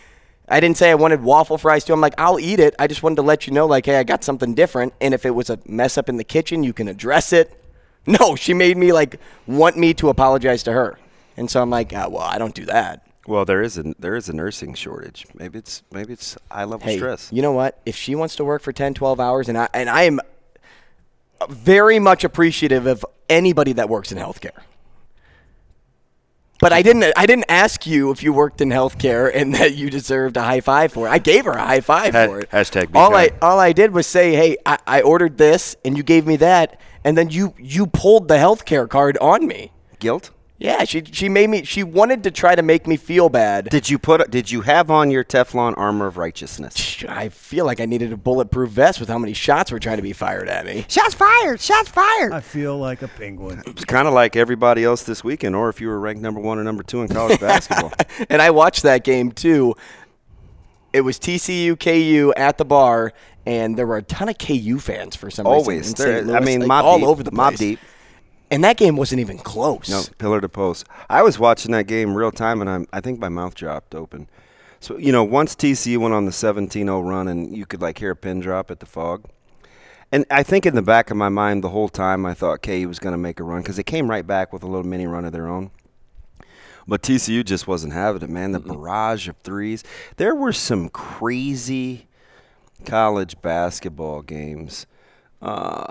I 0.51 0.61
didn't 0.61 0.77
say 0.79 0.91
I 0.91 0.95
wanted 0.95 1.23
waffle 1.23 1.59
fries 1.59 1.85
too. 1.85 1.93
I'm 1.93 2.01
like, 2.01 2.15
I'll 2.19 2.39
eat 2.41 2.59
it. 2.61 2.75
I 2.79 2.87
just 2.87 3.03
wanted 3.03 3.17
to 3.17 3.23
let 3.23 3.47
you 3.47 3.53
know, 3.53 3.67
like, 3.67 3.87
hey, 3.87 3.97
I 3.99 4.03
got 4.05 4.25
something 4.25 4.55
different. 4.55 4.95
And 5.01 5.13
if 5.15 5.27
it 5.27 5.31
was 5.35 5.51
a 5.51 5.59
mess 5.67 5.99
up 5.99 6.09
in 6.09 6.17
the 6.17 6.25
kitchen, 6.25 6.63
you 6.65 6.73
can 6.73 6.89
address 6.89 7.33
it. 7.33 7.55
No, 8.07 8.37
she 8.37 8.55
made 8.55 8.79
me 8.79 8.91
like 8.93 9.21
want 9.47 9.77
me 9.77 9.93
to 9.95 10.09
apologize 10.09 10.63
to 10.63 10.73
her. 10.73 10.99
And 11.37 11.51
so 11.51 11.61
I'm 11.61 11.69
like, 11.69 11.93
ah, 11.95 12.09
well, 12.09 12.23
I 12.23 12.39
don't 12.39 12.55
do 12.55 12.65
that. 12.65 13.07
Well, 13.27 13.45
there 13.45 13.61
is 13.61 13.77
a 13.77 13.93
there 13.99 14.17
is 14.17 14.31
a 14.31 14.33
nursing 14.33 14.73
shortage. 14.73 15.27
Maybe 15.35 15.59
it's 15.59 15.83
maybe 15.93 16.15
it's 16.15 16.39
high 16.51 16.65
level 16.65 16.87
Hey, 16.87 16.97
stress. 16.97 17.29
you 17.31 17.43
know 17.43 17.53
what? 17.53 17.79
If 17.85 17.97
she 17.97 18.15
wants 18.15 18.35
to 18.37 18.45
work 18.45 18.63
for 18.63 18.73
10, 18.73 18.95
12 18.95 19.21
hours, 19.21 19.51
and 19.51 19.59
I 19.59 19.69
and 19.75 19.91
I 19.91 20.05
am 20.05 20.21
very 21.51 21.99
much 21.99 22.25
appreciative 22.25 22.87
of 22.87 23.05
anybody 23.29 23.75
that 23.75 23.91
works 23.91 24.11
in 24.11 24.17
healthcare. 24.17 24.63
But 26.61 26.73
I 26.73 26.83
didn't. 26.83 27.13
I 27.17 27.25
didn't 27.27 27.45
ask 27.49 27.87
you 27.87 28.11
if 28.11 28.23
you 28.23 28.33
worked 28.33 28.61
in 28.61 28.71
healthcare 28.71 29.31
and 29.33 29.55
that 29.55 29.75
you 29.77 29.91
deserved 29.91 30.37
a 30.37 30.43
high 30.43 30.61
five 30.61 30.93
for 30.93 31.07
it. 31.07 31.11
I 31.11 31.19
gave 31.19 31.45
her 31.45 31.53
a 31.53 31.65
high 31.65 31.81
five 31.81 32.15
Ha- 32.15 32.27
for 32.27 32.41
it. 32.41 32.51
hashtag 32.51 32.91
be 32.93 32.99
all 32.99 33.15
I 33.15 33.31
all 33.41 33.61
I 33.61 33.73
did 33.73 33.93
was 33.93 34.07
say, 34.09 34.35
"Hey, 34.35 34.57
I, 34.67 34.79
I 34.87 35.01
ordered 35.03 35.39
this, 35.39 35.77
and 35.85 35.97
you 35.97 36.03
gave 36.03 36.27
me 36.27 36.35
that, 36.37 36.81
and 37.05 37.17
then 37.17 37.31
you 37.31 37.55
you 37.59 37.87
pulled 37.87 38.27
the 38.27 38.35
healthcare 38.37 38.89
card 38.89 39.17
on 39.19 39.47
me." 39.47 39.71
Guilt? 40.01 40.31
Yeah, 40.61 40.83
she 40.83 41.05
she 41.13 41.29
made 41.29 41.49
me. 41.51 41.63
She 41.65 41.85
wanted 41.85 42.25
to 42.25 42.33
try 42.33 42.57
to 42.57 42.63
make 42.63 42.89
me 42.89 42.97
feel 42.97 43.29
bad. 43.29 43.69
Did 43.71 43.89
you 43.89 43.97
put 43.97 44.29
did 44.29 44.51
you 44.51 44.63
have 44.63 44.91
on 44.91 45.09
your 45.09 45.23
Teflon 45.23 45.75
armor 45.77 46.07
of 46.09 46.17
righteousness? 46.17 47.05
I 47.09 47.29
feel 47.29 47.65
like 47.65 47.81
I 47.81 47.87
needed 47.87 48.13
a 48.13 48.17
bulletproof 48.17 48.71
vest 48.71 48.99
with 48.99 49.09
how 49.09 49.19
many 49.19 49.35
shots 49.35 49.71
were 49.71 49.79
trying 49.79 49.99
to 49.99 50.03
be 50.03 50.13
fired 50.13 50.49
at 50.49 50.67
me. 50.67 50.85
Shots 50.89 51.15
fired! 51.15 51.61
Shots 51.61 51.89
fired! 51.91 52.33
I 52.33 52.41
feel 52.41 52.77
like 52.77 53.03
a 53.03 53.09
penguin. 53.09 53.63
It's 53.69 53.85
kind 53.85 54.09
of 54.09 54.15
like 54.15 54.35
everybody 54.35 54.83
else 54.83 55.05
this 55.05 55.23
weekend, 55.23 55.55
or 55.55 55.69
if 55.69 55.81
you 55.81 55.87
were 55.87 56.01
ranked 56.01 56.23
number 56.23 56.41
one 56.41 56.59
or 56.59 56.65
number 56.65 56.83
two 56.83 57.03
in 57.03 57.09
college 57.09 57.39
basketball. 57.49 57.93
and 58.29 58.43
I 58.43 58.51
watched 58.51 58.83
that 58.83 59.05
game 59.05 59.31
too. 59.31 59.77
It 60.93 61.03
was 61.03 61.21
TCU 61.21 61.79
KU 61.79 62.33
at 62.37 62.59
the 62.59 62.65
bar, 62.65 63.13
and 63.47 63.77
there 63.79 63.87
were 63.87 63.99
a 63.99 64.03
ton 64.03 64.29
of 64.29 64.39
KU 64.39 64.81
fans 64.81 65.15
for 65.15 65.31
some 65.31 65.47
Always. 65.47 65.91
reason. 65.91 65.95
There- 65.99 66.19
in 66.19 66.27
St. 66.27 66.37
I 66.37 66.41
mean, 66.45 66.61
like, 66.67 66.69
Mobb 66.69 66.83
all 66.85 66.99
Deep- 66.99 67.07
over 67.07 67.23
the 67.23 67.31
Mobb 67.31 67.49
place. 67.51 67.59
Deep. 67.59 67.79
And 68.51 68.65
that 68.65 68.77
game 68.77 68.97
wasn't 68.97 69.21
even 69.21 69.39
close. 69.39 69.91
No, 69.91 70.03
pillar 70.19 70.41
to 70.41 70.49
post. 70.49 70.87
I 71.11 71.23
was 71.23 71.39
watching 71.39 71.73
that 71.73 71.87
game 71.87 72.15
real 72.15 72.31
time, 72.31 72.61
and 72.61 72.71
I'm, 72.71 72.87
I 72.93 73.01
think 73.01 73.19
my 73.19 73.29
mouth 73.29 73.55
dropped 73.55 73.95
open. 73.95 74.29
So 74.81 74.97
you 74.97 75.13
know, 75.13 75.25
once 75.25 75.55
TCU 75.55 75.99
went 75.99 76.15
on 76.15 76.25
the 76.25 76.31
17-0 76.31 77.07
run, 77.07 77.29
and 77.29 77.57
you 77.57 77.67
could 77.67 77.83
like 77.83 77.99
hear 77.99 78.13
a 78.13 78.17
pin 78.17 78.41
drop 78.41 78.71
at 78.71 78.81
the 78.81 78.87
Phog. 78.87 79.25
And 80.11 80.25
I 80.31 80.43
think 80.43 80.65
in 80.65 80.75
the 80.75 80.83
back 80.83 81.11
of 81.11 81.19
my 81.19 81.29
mind 81.29 81.63
the 81.63 81.69
whole 81.69 81.91
time 81.91 82.25
I 82.25 82.33
thought 82.33 82.63
KU 82.63 82.89
was 82.89 82.99
going 82.99 83.13
to 83.13 83.19
make 83.19 83.41
a 83.41 83.45
run 83.45 83.61
because 83.61 83.77
they 83.77 83.83
came 83.83 84.09
right 84.09 84.27
back 84.27 84.53
with 84.53 84.63
a 84.63 84.67
little 84.67 84.87
mini 84.87 85.07
run 85.07 85.27
of 85.27 85.33
their 85.33 85.49
own. 85.49 85.71
But 86.87 87.03
TCU 87.03 87.45
just 87.45 87.67
wasn't 87.67 87.93
having 87.93 88.23
it, 88.23 88.31
man. 88.31 88.53
The 88.53 88.61
barrage 88.61 89.29
of 89.29 89.37
threes. 89.45 89.85
There 90.17 90.35
were 90.35 90.55
some 90.55 90.89
crazy 90.89 92.09
college 92.87 93.39
basketball 93.43 94.23
games. 94.23 94.87
Uh, 95.43 95.85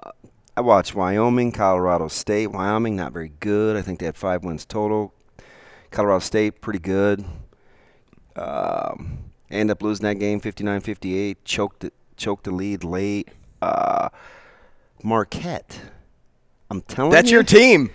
I 0.57 0.61
watched 0.61 0.95
Wyoming, 0.95 1.51
Colorado 1.51 2.07
State. 2.07 2.47
Wyoming 2.47 2.95
not 2.95 3.13
very 3.13 3.31
good. 3.39 3.77
I 3.77 3.83
think 3.83 3.99
they 3.99 4.07
had 4.07 4.17
five 4.17 4.43
wins 4.43 4.65
total. 4.65 5.13
Colorado 5.91 6.17
State 6.17 6.61
pretty 6.61 6.79
good. 6.79 7.23
Um, 8.35 9.19
end 9.51 9.69
up 9.69 9.83
losing 9.83 10.05
that 10.05 10.15
game 10.15 10.41
59-58. 10.41 11.35
Choked 11.45 11.83
it, 11.83 11.93
choked 12.15 12.45
the 12.45 12.51
lead 12.51 12.83
late. 12.83 13.29
Uh, 13.61 14.09
Marquette. 15.03 15.79
I'm 16.71 16.81
telling 16.81 17.11
That's 17.11 17.29
you, 17.29 17.37
That's 17.37 17.51
your 17.53 17.61
team. 17.61 17.91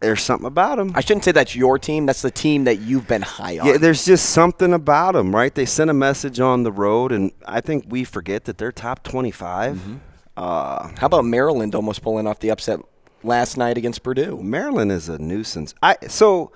There's 0.00 0.22
something 0.22 0.46
about 0.46 0.78
them. 0.78 0.92
I 0.94 1.00
shouldn't 1.00 1.24
say 1.24 1.32
that's 1.32 1.54
your 1.54 1.78
team. 1.78 2.06
That's 2.06 2.22
the 2.22 2.30
team 2.30 2.64
that 2.64 2.80
you've 2.80 3.06
been 3.06 3.22
high 3.22 3.58
on. 3.58 3.66
Yeah, 3.66 3.76
there's 3.76 4.06
just 4.06 4.30
something 4.30 4.72
about 4.72 5.12
them, 5.12 5.34
right? 5.34 5.54
They 5.54 5.66
sent 5.66 5.90
a 5.90 5.94
message 5.94 6.40
on 6.40 6.62
the 6.62 6.72
road, 6.72 7.12
and 7.12 7.32
I 7.46 7.60
think 7.60 7.84
we 7.88 8.04
forget 8.04 8.44
that 8.44 8.56
they're 8.56 8.72
top 8.72 9.02
25. 9.02 9.76
Mm-hmm. 9.76 9.96
Uh, 10.36 10.88
How 10.98 11.06
about 11.06 11.24
Maryland 11.24 11.74
almost 11.74 12.02
pulling 12.02 12.26
off 12.26 12.40
the 12.40 12.50
upset 12.50 12.80
last 13.22 13.56
night 13.56 13.78
against 13.78 14.02
Purdue? 14.02 14.42
Maryland 14.42 14.92
is 14.92 15.08
a 15.08 15.18
nuisance. 15.18 15.74
I 15.82 15.96
so 16.08 16.52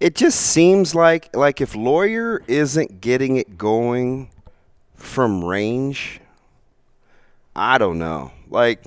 it 0.00 0.14
just 0.14 0.40
seems 0.40 0.94
like 0.94 1.34
like 1.34 1.60
if 1.60 1.74
Loyer 1.74 2.42
isn't 2.46 3.00
getting 3.00 3.36
it 3.36 3.56
going 3.56 4.30
from 4.94 5.44
range, 5.44 6.20
I 7.54 7.78
don't 7.78 7.98
know. 7.98 8.32
Like 8.50 8.84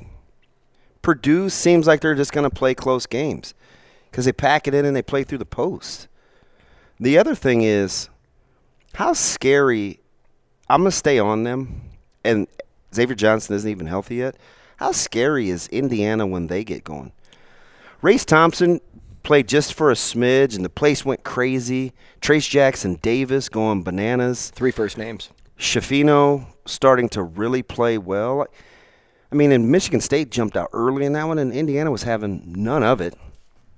Purdue 1.01 1.50
seems 1.50 1.88
like 1.88 2.01
they're 2.01 2.15
just 2.15 2.31
going 2.31 2.48
to 2.48 2.55
play 2.55 2.75
close 2.75 3.05
games 3.05 3.53
because 4.12 4.25
they 4.25 4.33
pack 4.33 4.67
it 4.67 4.74
in 4.74 4.86
and 4.86 4.95
they 4.95 5.01
play 5.01 5.24
through 5.24 5.38
the 5.39 5.45
post. 5.45 6.07
The 7.00 7.17
other 7.17 7.33
thing 7.33 7.62
is 7.63 8.09
how 8.93 9.13
scary. 9.13 10.00
I'm 10.71 10.83
to 10.83 10.91
stay 10.91 11.17
on 11.17 11.45
them, 11.45 11.81
and 12.24 12.45
Xavier 12.93 13.15
Johnson 13.15 13.55
isn't 13.55 13.69
even 13.69 13.88
healthy 13.88 14.15
yet. 14.15 14.36
How 14.77 14.91
scary 14.91 15.50
is 15.50 15.67
Indiana 15.67 16.25
when 16.25 16.48
they 16.48 16.63
get 16.63 16.84
going? 16.84 17.12
Race 18.01 18.24
Thompson 18.25 18.79
played 19.24 19.48
just 19.48 19.74
for 19.74 19.91
a 19.91 19.96
smidge, 19.96 20.55
and 20.55 20.63
the 20.63 20.69
place 20.69 21.03
went 21.03 21.24
crazy. 21.24 21.93
Trayce 22.22 22.50
Jackson 22.50 22.96
Davis 23.01 23.50
going 23.50 23.84
bananas. 23.84 24.51
Three 24.51 24.72
first 24.72 24.98
names. 24.98 25.29
Schifino 25.58 26.46
starting 26.65 27.10
to 27.10 27.22
really 27.24 27.62
play 27.62 27.98
well. 27.98 28.48
I 29.31 29.36
mean, 29.36 29.51
and 29.51 29.69
Michigan 29.69 30.01
State 30.01 30.31
jumped 30.31 30.55
out 30.55 30.69
early 30.74 31.05
in 31.05 31.13
that 31.13 31.27
one, 31.27 31.38
and 31.38 31.51
Indiana 31.51 31.91
was 31.91 32.03
having 32.03 32.41
none 32.46 32.84
of 32.84 33.01
it. 33.01 33.15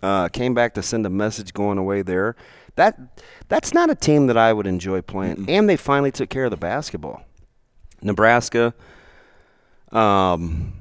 Uh, 0.01 0.29
came 0.29 0.53
back 0.53 0.73
to 0.75 0.83
send 0.83 1.05
a 1.05 1.09
message 1.09 1.53
going 1.53 1.77
away 1.77 2.01
there. 2.01 2.35
That 2.75 2.97
that's 3.49 3.73
not 3.73 3.89
a 3.89 3.95
team 3.95 4.27
that 4.27 4.37
I 4.37 4.53
would 4.53 4.65
enjoy 4.65 5.01
playing. 5.01 5.45
And 5.49 5.67
they 5.67 5.77
finally 5.77 6.11
took 6.11 6.29
care 6.29 6.45
of 6.45 6.51
the 6.51 6.57
basketball. 6.57 7.23
Nebraska. 8.01 8.73
Um, 9.91 10.73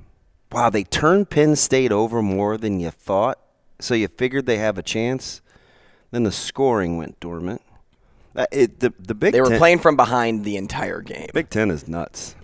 wow, 0.52 0.70
they 0.70 0.84
turned 0.84 1.30
Penn 1.30 1.56
State 1.56 1.92
over 1.92 2.22
more 2.22 2.56
than 2.56 2.80
you 2.80 2.90
thought. 2.90 3.38
So 3.80 3.94
you 3.94 4.08
figured 4.08 4.46
they 4.46 4.58
have 4.58 4.78
a 4.78 4.82
chance. 4.82 5.40
Then 6.10 6.24
the 6.24 6.32
scoring 6.32 6.96
went 6.96 7.18
dormant. 7.20 7.62
Uh, 8.34 8.46
it, 8.52 8.80
the 8.80 8.92
the 8.98 9.14
Big 9.14 9.32
They 9.32 9.40
were 9.40 9.48
Ten- 9.48 9.58
playing 9.58 9.78
from 9.80 9.96
behind 9.96 10.44
the 10.44 10.56
entire 10.56 11.00
game. 11.00 11.28
Big 11.34 11.50
Ten 11.50 11.70
is 11.70 11.88
nuts, 11.88 12.36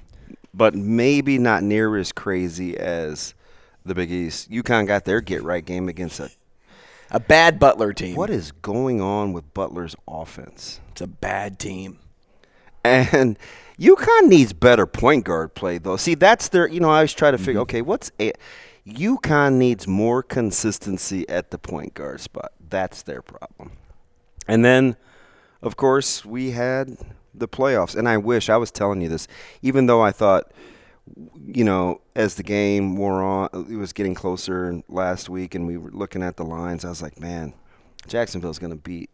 but 0.52 0.74
maybe 0.74 1.38
not 1.38 1.62
near 1.62 1.96
as 1.96 2.10
crazy 2.12 2.76
as 2.76 3.34
the 3.84 3.94
Big 3.94 4.10
East. 4.10 4.50
UConn 4.50 4.86
got 4.86 5.04
their 5.04 5.20
get 5.20 5.42
right 5.42 5.64
game 5.64 5.88
against 5.88 6.18
a. 6.20 6.30
A 7.12 7.20
bad 7.20 7.60
Butler 7.60 7.92
team. 7.92 8.16
What 8.16 8.30
is 8.30 8.50
going 8.50 9.00
on 9.00 9.32
with 9.32 9.54
Butler's 9.54 9.94
offense? 10.08 10.80
It's 10.90 11.00
a 11.00 11.06
bad 11.06 11.60
team. 11.60 12.00
And 13.12 13.38
UConn 13.78 14.28
needs 14.28 14.52
better 14.52 14.86
point 14.86 15.24
guard 15.24 15.54
play, 15.54 15.78
though. 15.78 15.96
See, 15.96 16.14
that's 16.14 16.48
their. 16.48 16.66
You 16.68 16.80
know, 16.80 16.90
I 16.90 16.96
always 16.96 17.12
try 17.12 17.30
to 17.30 17.38
figure. 17.38 17.54
Mm-hmm. 17.54 17.60
Okay, 17.60 17.82
what's 17.82 18.10
a, 18.20 18.32
UConn 18.86 19.54
needs 19.54 19.86
more 19.86 20.22
consistency 20.22 21.28
at 21.28 21.50
the 21.50 21.58
point 21.58 21.94
guard 21.94 22.20
spot. 22.20 22.52
That's 22.68 23.02
their 23.02 23.22
problem. 23.22 23.72
And 24.48 24.64
then, 24.64 24.96
of 25.62 25.76
course, 25.76 26.24
we 26.24 26.52
had 26.52 26.96
the 27.34 27.48
playoffs. 27.48 27.96
And 27.96 28.08
I 28.08 28.16
wish 28.16 28.48
I 28.48 28.56
was 28.56 28.70
telling 28.70 29.00
you 29.00 29.08
this, 29.08 29.28
even 29.62 29.86
though 29.86 30.02
I 30.02 30.12
thought 30.12 30.52
you 31.46 31.64
know, 31.64 32.00
as 32.14 32.34
the 32.34 32.42
game 32.42 32.96
wore 32.96 33.22
on, 33.22 33.48
it 33.70 33.76
was 33.76 33.92
getting 33.92 34.14
closer 34.14 34.82
last 34.88 35.28
week, 35.28 35.54
and 35.54 35.66
we 35.66 35.76
were 35.76 35.90
looking 35.90 36.22
at 36.22 36.36
the 36.36 36.44
lines. 36.44 36.84
I 36.84 36.88
was 36.88 37.02
like, 37.02 37.20
man, 37.20 37.54
Jacksonville's 38.06 38.58
going 38.58 38.72
to 38.72 38.76
beat 38.76 39.10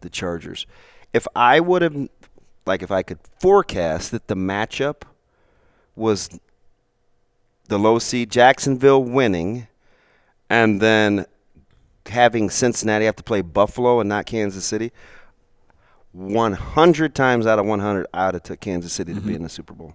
the 0.00 0.08
Chargers. 0.08 0.66
If 1.12 1.26
I 1.36 1.60
would 1.60 1.82
have, 1.82 2.08
like, 2.66 2.82
if 2.82 2.90
I 2.90 3.02
could 3.02 3.18
forecast 3.40 4.10
that 4.12 4.28
the 4.28 4.36
matchup 4.36 5.02
was 5.96 6.38
the 7.68 7.78
low 7.78 7.98
seed 7.98 8.30
Jacksonville 8.30 9.02
winning, 9.02 9.68
and 10.50 10.80
then 10.80 11.26
having 12.06 12.50
Cincinnati 12.50 13.06
have 13.06 13.16
to 13.16 13.22
play 13.22 13.40
Buffalo 13.40 14.00
and 14.00 14.08
not 14.08 14.26
Kansas 14.26 14.64
City, 14.64 14.92
100 16.12 17.14
times 17.14 17.46
out 17.46 17.58
of 17.58 17.66
100, 17.66 18.06
I 18.14 18.26
would 18.26 18.34
have 18.34 18.42
took 18.42 18.60
Kansas 18.60 18.92
City 18.92 19.12
mm-hmm. 19.12 19.20
to 19.20 19.26
be 19.26 19.32
mm-hmm. 19.32 19.36
in 19.36 19.42
the 19.42 19.48
Super 19.48 19.74
Bowl. 19.74 19.94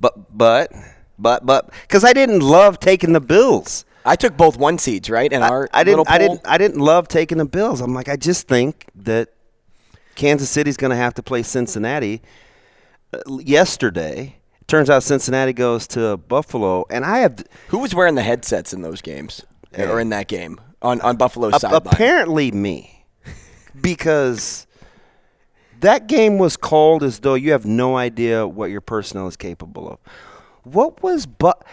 But, 0.00 0.36
but, 0.36 0.72
but, 1.18 1.44
but, 1.44 1.70
because 1.82 2.04
I 2.04 2.12
didn't 2.12 2.40
love 2.40 2.80
taking 2.80 3.12
the 3.12 3.20
Bills. 3.20 3.84
I 4.04 4.16
took 4.16 4.36
both 4.36 4.56
one 4.56 4.78
seeds, 4.78 5.10
right? 5.10 5.30
And 5.30 5.44
our 5.44 5.68
I 5.74 5.84
didn't, 5.84 6.08
I 6.08 6.16
didn't, 6.16 6.40
I 6.44 6.56
didn't 6.56 6.80
love 6.80 7.08
taking 7.08 7.36
the 7.36 7.44
Bills. 7.44 7.80
I'm 7.82 7.92
like, 7.92 8.08
I 8.08 8.16
just 8.16 8.48
think 8.48 8.86
that 8.94 9.28
Kansas 10.18 10.50
City's 10.50 10.76
going 10.76 10.90
to 10.90 10.96
have 10.96 11.14
to 11.14 11.22
play 11.22 11.42
Cincinnati. 11.44 12.20
Uh, 13.14 13.38
yesterday, 13.38 14.36
turns 14.66 14.90
out 14.90 15.04
Cincinnati 15.04 15.52
goes 15.52 15.86
to 15.88 16.16
Buffalo, 16.16 16.84
and 16.90 17.04
I 17.04 17.20
have. 17.20 17.44
Who 17.68 17.78
was 17.78 17.94
wearing 17.94 18.16
the 18.16 18.22
headsets 18.22 18.74
in 18.74 18.82
those 18.82 19.00
games 19.00 19.46
or 19.78 20.00
in 20.00 20.10
that 20.10 20.26
game 20.26 20.60
on 20.82 21.00
on 21.00 21.16
Buffalo's 21.16 21.54
a- 21.54 21.60
sideline? 21.60 21.82
Apparently, 21.86 22.50
me, 22.50 23.06
because 23.80 24.66
that 25.80 26.08
game 26.08 26.36
was 26.36 26.56
called 26.56 27.04
as 27.04 27.20
though 27.20 27.34
you 27.34 27.52
have 27.52 27.64
no 27.64 27.96
idea 27.96 28.46
what 28.46 28.70
your 28.70 28.80
personnel 28.80 29.28
is 29.28 29.36
capable 29.36 29.88
of. 29.88 29.98
What 30.64 31.02
was 31.02 31.26
but. 31.26 31.64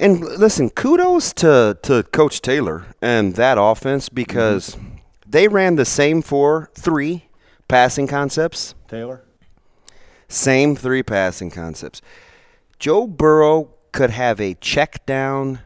And 0.00 0.20
listen, 0.20 0.70
kudos 0.70 1.32
to, 1.34 1.78
to 1.82 2.02
Coach 2.02 2.42
Taylor 2.42 2.86
and 3.00 3.36
that 3.36 3.56
offense 3.56 4.08
because 4.08 4.70
mm-hmm. 4.70 4.96
they 5.24 5.46
ran 5.46 5.76
the 5.76 5.84
same 5.84 6.22
four, 6.22 6.70
three 6.74 7.26
passing 7.72 8.06
concepts. 8.06 8.74
Taylor? 8.86 9.24
Same 10.28 10.76
three 10.76 11.02
passing 11.02 11.50
concepts. 11.50 12.02
Joe 12.78 13.06
Burrow 13.06 13.70
could 13.92 14.10
have 14.10 14.42
a 14.42 14.52
check 14.52 15.06
down 15.06 15.60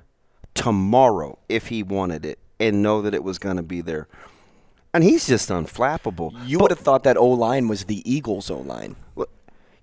tomorrow 0.54 1.36
if 1.48 1.66
he 1.66 1.82
wanted 1.82 2.24
it 2.24 2.38
and 2.60 2.80
know 2.80 3.02
that 3.02 3.12
it 3.12 3.24
was 3.24 3.40
going 3.40 3.56
to 3.56 3.62
be 3.64 3.80
there. 3.80 4.06
And 4.94 5.02
he's 5.02 5.26
just 5.26 5.48
unflappable. 5.48 6.32
You 6.46 6.60
would 6.60 6.70
have 6.70 6.78
thought 6.78 7.02
that 7.02 7.16
O 7.16 7.26
line 7.26 7.66
was 7.66 7.86
the 7.86 8.08
Eagles' 8.08 8.50
O 8.52 8.58
line. 8.58 8.94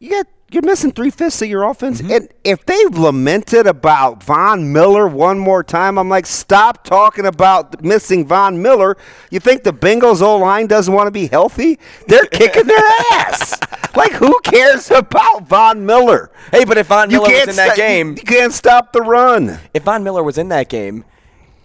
You 0.04 0.10
got 0.10 0.28
you're 0.52 0.64
missing 0.64 0.92
three 0.92 1.12
fifths 1.12 1.42
of 1.42 1.48
your 1.48 1.64
offense. 1.64 2.02
Mm-hmm. 2.02 2.12
And 2.12 2.30
if 2.44 2.66
they've 2.66 2.98
lamented 2.98 3.66
about 3.66 4.22
Von 4.22 4.74
Miller 4.74 5.08
one 5.08 5.40
more 5.40 5.64
time, 5.64 5.98
I'm 5.98 6.10
like, 6.10 6.26
stop 6.26 6.84
talking 6.84 7.26
about 7.26 7.82
missing 7.82 8.28
Von 8.28 8.62
Miller. 8.62 8.98
You 9.32 9.40
think 9.40 9.64
the 9.64 9.72
Bengals 9.72 10.22
O 10.22 10.36
line 10.40 10.68
doesn't 10.68 10.94
want 10.94 11.08
to 11.08 11.12
be 11.12 11.28
healthy? 11.28 11.80
They're 12.10 12.26
kicking 12.32 12.68
their 12.68 12.84
ass. 13.14 13.58
Like, 13.96 14.12
who 14.12 14.38
cares 14.42 14.92
about 14.92 15.48
Von 15.48 15.86
Miller? 15.86 16.32
Hey, 16.52 16.66
but 16.66 16.78
if 16.78 16.88
Von 16.88 17.08
Miller 17.08 17.30
was 17.30 17.48
in 17.48 17.56
that 17.56 17.76
st- 17.76 17.78
game, 17.78 18.10
you, 18.10 18.16
you 18.18 18.24
can't 18.24 18.52
stop 18.52 18.92
the 18.92 19.02
run. 19.02 19.58
If 19.74 19.84
Von 19.84 20.04
Miller 20.04 20.22
was 20.22 20.38
in 20.38 20.50
that 20.50 20.68
game, 20.68 21.06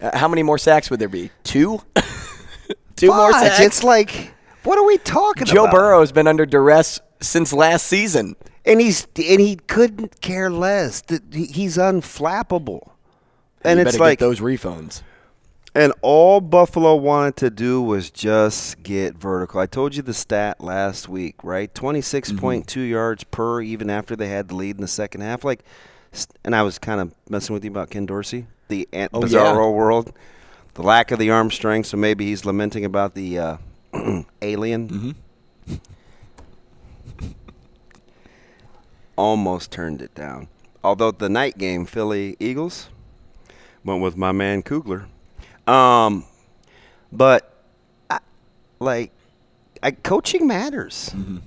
uh, 0.01 0.17
how 0.17 0.29
many 0.29 0.43
more 0.43 0.57
sacks 0.57 0.89
would 0.89 1.01
there 1.01 1.09
be? 1.09 1.29
Two. 1.43 1.81
Two 2.95 3.09
Fudge, 3.09 3.17
more 3.17 3.33
sacks. 3.33 3.59
It's 3.59 3.83
like, 3.83 4.33
what 4.63 4.77
are 4.77 4.85
we 4.85 4.97
talking 4.99 5.45
Joe 5.45 5.63
about? 5.63 5.71
Joe 5.71 5.77
Burrow 5.77 5.99
has 6.01 6.11
been 6.11 6.27
under 6.27 6.45
duress 6.45 6.99
since 7.21 7.53
last 7.53 7.85
season 7.85 8.35
and 8.69 8.79
he's 8.79 9.07
and 9.15 9.41
he 9.41 9.55
couldn't 9.55 10.21
care 10.21 10.49
less. 10.49 11.03
He's 11.31 11.77
unflappable, 11.77 12.91
and 13.63 13.79
you 13.79 13.85
it's 13.85 13.99
like 13.99 14.19
those 14.19 14.39
refunds. 14.39 15.01
And 15.75 15.93
all 16.01 16.41
Buffalo 16.41 16.95
wanted 16.95 17.35
to 17.37 17.49
do 17.51 17.81
was 17.81 18.09
just 18.09 18.81
get 18.81 19.15
vertical. 19.15 19.59
I 19.59 19.67
told 19.67 19.95
you 19.95 20.01
the 20.01 20.15
stat 20.15 20.61
last 20.61 21.07
week, 21.07 21.35
right? 21.43 21.73
Twenty 21.73 22.01
six 22.01 22.31
point 22.31 22.63
mm-hmm. 22.63 22.73
two 22.73 22.81
yards 22.81 23.23
per, 23.23 23.61
even 23.61 23.89
after 23.89 24.15
they 24.15 24.27
had 24.27 24.49
the 24.49 24.55
lead 24.55 24.75
in 24.75 24.81
the 24.81 24.87
second 24.87 25.21
half. 25.21 25.43
Like, 25.43 25.63
and 26.43 26.55
I 26.55 26.63
was 26.63 26.79
kind 26.79 27.01
of 27.01 27.13
messing 27.29 27.53
with 27.53 27.63
you 27.63 27.71
about 27.71 27.89
Ken 27.89 28.05
Dorsey, 28.05 28.47
the 28.67 28.87
oh, 28.93 29.21
Bizarro 29.21 29.69
yeah. 29.69 29.69
world, 29.69 30.13
the 30.73 30.83
lack 30.83 31.11
of 31.11 31.19
the 31.19 31.29
arm 31.31 31.49
strength. 31.49 31.87
So 31.87 31.97
maybe 31.97 32.25
he's 32.25 32.45
lamenting 32.45 32.83
about 32.83 33.13
the 33.13 33.39
uh, 33.39 33.57
alien. 34.41 34.89
Mm-hmm. 34.89 35.75
almost 39.19 39.69
turned 39.69 40.01
it 40.01 40.15
down. 40.15 40.47
Although 40.81 41.11
the 41.11 41.27
night 41.27 41.57
game, 41.57 41.85
Philly 41.85 42.37
Eagles, 42.39 42.89
went 43.83 44.01
with 44.01 44.15
my 44.15 44.31
man 44.31 44.61
Kugler. 44.63 45.07
Um, 45.67 46.23
but 47.11 47.53
I, 48.09 48.19
like, 48.79 49.11
I, 49.83 49.91
coaching 49.91 50.47
matters. 50.47 51.11
Mm-hmm. 51.13 51.37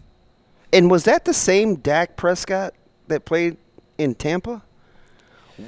And 0.75 0.91
was 0.91 1.05
that 1.05 1.25
the 1.25 1.33
same 1.33 1.77
Dak 1.77 2.15
Prescott 2.17 2.75
that 3.09 3.25
played 3.25 3.57
in 3.97 4.15
Tampa? 4.15 4.63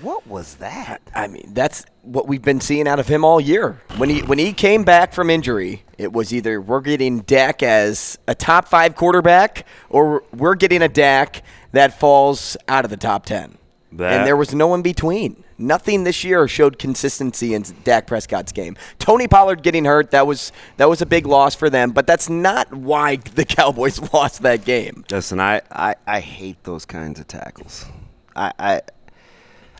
What 0.03 0.27
was 0.27 0.57
that? 0.57 1.01
I 1.15 1.27
mean, 1.27 1.51
that's 1.53 1.85
what 2.03 2.27
we've 2.27 2.43
been 2.43 2.61
seeing 2.61 2.89
out 2.89 2.99
of 2.99 3.09
him 3.09 3.25
all 3.25 3.41
year. 3.41 3.81
When 3.97 4.09
he 4.09 4.23
when 4.23 4.39
he 4.39 4.53
came 4.53 4.85
back 4.85 5.13
from 5.13 5.31
injury, 5.31 5.85
it 5.99 6.13
was 6.13 6.33
either 6.33 6.61
we're 6.61 6.81
getting 6.81 7.21
Dak 7.21 7.63
as 7.63 8.19
a 8.27 8.35
top 8.35 8.69
five 8.69 8.97
quarterback, 8.97 9.67
or 9.91 10.25
we're 10.33 10.55
getting 10.55 10.83
a 10.83 10.89
Dak 10.89 11.43
that 11.73 11.99
falls 11.99 12.57
out 12.69 12.85
of 12.85 12.91
the 12.91 12.97
top 12.97 13.27
10. 13.27 13.59
That. 13.93 14.13
And 14.13 14.27
there 14.27 14.37
was 14.37 14.55
no 14.55 14.75
in 14.75 14.83
between. 14.83 15.45
Nothing 15.57 16.03
this 16.03 16.25
year 16.25 16.49
showed 16.49 16.81
consistency 16.81 17.55
in 17.55 17.65
Dak 17.85 18.09
Prescott's 18.09 18.51
game. 18.51 18.77
Tony 18.99 19.29
Pollard 19.29 19.63
getting 19.63 19.85
hurt, 19.85 20.11
that 20.11 20.27
was 20.27 20.51
that 20.79 20.89
was 20.89 21.01
a 21.01 21.07
big 21.07 21.27
loss 21.27 21.55
for 21.55 21.71
them, 21.71 21.93
but 21.93 22.07
that's 22.07 22.29
not 22.29 22.75
why 22.75 23.17
the 23.35 23.45
Cowboys 23.45 24.01
lost 24.13 24.43
that 24.43 24.65
game. 24.65 25.05
Listen, 25.11 25.39
I, 25.39 25.63
I, 25.71 25.95
I 26.07 26.21
hate 26.21 26.65
those 26.65 26.85
kinds 26.85 27.21
of 27.21 27.29
tackles. 27.29 27.87
I, 28.35 28.53
I 28.59 28.73
well, 28.75 28.81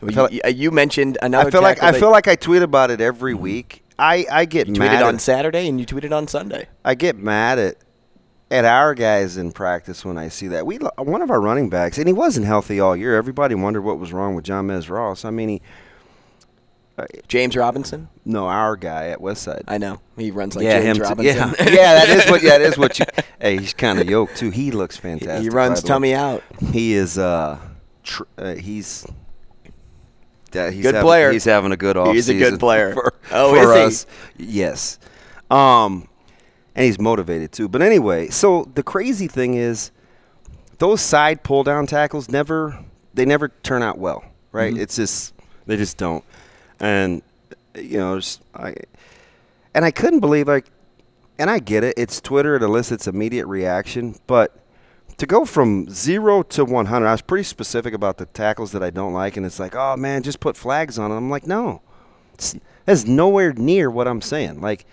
you, 0.01 0.11
like, 0.11 0.57
you, 0.57 0.71
mentioned 0.71 1.17
another. 1.21 1.47
I 1.47 1.51
feel 1.51 1.61
like 1.61 1.83
I 1.83 1.91
feel 1.93 2.11
like 2.11 2.27
I 2.27 2.35
tweet 2.35 2.61
about 2.61 2.91
it 2.91 3.01
every 3.01 3.33
week. 3.33 3.83
I, 3.97 4.25
I 4.29 4.45
get 4.45 4.67
you 4.67 4.73
tweeted 4.73 5.05
on 5.05 5.19
Saturday 5.19 5.67
and 5.67 5.79
you 5.79 5.85
tweeted 5.85 6.11
on 6.11 6.27
Sunday. 6.27 6.67
I 6.83 6.95
get 6.95 7.15
mad 7.15 7.59
at 7.59 7.77
at 8.51 8.65
our 8.65 8.93
guys 8.93 9.37
in 9.37 9.51
practice 9.51 10.05
when 10.05 10.17
I 10.17 10.27
see 10.27 10.47
that. 10.49 10.65
We 10.65 10.77
one 10.77 11.21
of 11.21 11.31
our 11.31 11.41
running 11.41 11.69
backs, 11.69 11.97
and 11.97 12.07
he 12.07 12.13
wasn't 12.13 12.45
healthy 12.45 12.79
all 12.79 12.95
year. 12.95 13.15
Everybody 13.15 13.55
wondered 13.55 13.81
what 13.81 13.99
was 13.99 14.13
wrong 14.13 14.35
with 14.35 14.45
Jamez 14.45 14.89
Ross. 14.89 15.25
I 15.25 15.31
mean, 15.31 15.49
he. 15.49 15.61
Uh, 16.97 17.05
James 17.27 17.57
Robinson? 17.57 18.07
No, 18.23 18.47
our 18.47 18.77
guy 18.77 19.09
at 19.09 19.19
Westside. 19.19 19.63
I 19.67 19.77
know 19.77 19.99
he 20.17 20.31
runs 20.31 20.55
like 20.55 20.63
yeah, 20.63 20.79
James 20.79 20.99
Robinson. 20.99 21.35
yeah, 21.35 21.53
yeah, 21.59 22.05
that 22.05 22.09
is 22.09 22.31
what. 22.31 22.41
Yeah, 22.41 22.57
that 22.57 22.61
is 22.61 22.77
what 22.77 22.99
you. 22.99 23.05
hey, 23.41 23.57
he's 23.57 23.73
kind 23.73 23.99
of 23.99 24.09
yoked 24.09 24.37
too. 24.37 24.49
He 24.49 24.71
looks 24.71 24.95
fantastic. 24.95 25.43
He 25.43 25.49
runs 25.49 25.83
tummy 25.83 26.13
out. 26.13 26.41
He 26.71 26.93
is. 26.93 27.17
Uh, 27.17 27.59
tr- 28.03 28.23
uh 28.37 28.55
he's. 28.55 29.05
Yeah, 30.55 30.71
he's 30.71 30.81
good 30.81 30.95
having, 30.95 31.05
player. 31.05 31.31
He's 31.31 31.43
having 31.43 31.71
a 31.71 31.77
good 31.77 31.97
off. 31.97 32.13
He's 32.13 32.29
a 32.29 32.33
good 32.33 32.59
player. 32.59 32.93
For, 32.93 33.13
oh, 33.31 33.51
for 33.51 33.61
is 33.61 33.69
us. 33.69 34.07
he? 34.37 34.45
Yes. 34.45 34.99
Um, 35.51 36.07
and 36.75 36.85
he's 36.85 36.99
motivated 36.99 37.51
too. 37.51 37.67
But 37.67 37.81
anyway, 37.81 38.29
so 38.29 38.69
the 38.73 38.83
crazy 38.83 39.27
thing 39.27 39.55
is, 39.55 39.91
those 40.77 41.01
side 41.01 41.43
pull 41.43 41.63
down 41.63 41.87
tackles 41.87 42.29
never 42.29 42.83
they 43.13 43.25
never 43.25 43.49
turn 43.49 43.81
out 43.81 43.97
well, 43.97 44.23
right? 44.51 44.73
Mm-hmm. 44.73 44.81
It's 44.81 44.95
just 44.97 45.33
they 45.65 45.77
just 45.77 45.97
don't, 45.97 46.23
and 46.79 47.21
you 47.75 47.97
know, 47.97 48.17
just, 48.17 48.41
I 48.53 48.75
and 49.73 49.85
I 49.85 49.91
couldn't 49.91 50.19
believe 50.19 50.47
like, 50.47 50.65
and 51.39 51.49
I 51.49 51.59
get 51.59 51.83
it. 51.83 51.95
It's 51.97 52.19
Twitter; 52.21 52.55
it 52.55 52.63
elicits 52.63 53.07
immediate 53.07 53.47
reaction, 53.47 54.15
but. 54.27 54.59
To 55.17 55.25
go 55.25 55.45
from 55.45 55.89
zero 55.89 56.43
to 56.43 56.65
100, 56.65 57.07
I 57.07 57.11
was 57.11 57.21
pretty 57.21 57.45
specific 57.45 57.93
about 57.93 58.17
the 58.17 58.25
tackles 58.25 58.73
that 58.73 58.83
I 58.83 58.89
don't 58.89 59.13
like, 59.13 59.37
and 59.37 59.45
it's 59.45 59.59
like, 59.59 59.73
oh 59.73 59.95
man, 59.95 60.23
just 60.23 60.39
put 60.39 60.57
flags 60.57 60.99
on 60.99 61.11
it. 61.11 61.15
I'm 61.15 61.29
like, 61.29 61.47
no, 61.47 61.81
that's 62.85 63.05
nowhere 63.05 63.53
near 63.53 63.89
what 63.89 64.07
I'm 64.07 64.21
saying. 64.21 64.59
Like, 64.61 64.85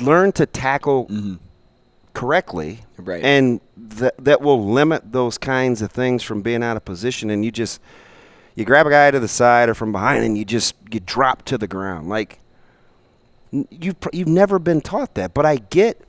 learn 0.00 0.32
to 0.32 0.46
tackle 0.46 1.06
mm-hmm. 1.06 1.34
correctly, 2.12 2.80
right. 2.96 3.22
and 3.22 3.60
that 3.76 4.14
that 4.18 4.40
will 4.40 4.64
limit 4.64 5.12
those 5.12 5.38
kinds 5.38 5.80
of 5.80 5.92
things 5.92 6.22
from 6.22 6.42
being 6.42 6.62
out 6.62 6.76
of 6.76 6.84
position. 6.84 7.30
And 7.30 7.44
you 7.44 7.50
just 7.50 7.80
you 8.54 8.64
grab 8.64 8.86
a 8.86 8.90
guy 8.90 9.10
to 9.10 9.20
the 9.20 9.28
side 9.28 9.68
or 9.68 9.74
from 9.74 9.92
behind, 9.92 10.24
and 10.24 10.36
you 10.36 10.44
just 10.44 10.74
you 10.90 11.00
drop 11.00 11.44
to 11.46 11.56
the 11.56 11.68
ground. 11.68 12.08
Like 12.08 12.40
you've 13.52 13.96
you've 14.12 14.28
never 14.28 14.58
been 14.58 14.80
taught 14.80 15.14
that, 15.14 15.34
but 15.34 15.46
I 15.46 15.56
get 15.56 16.02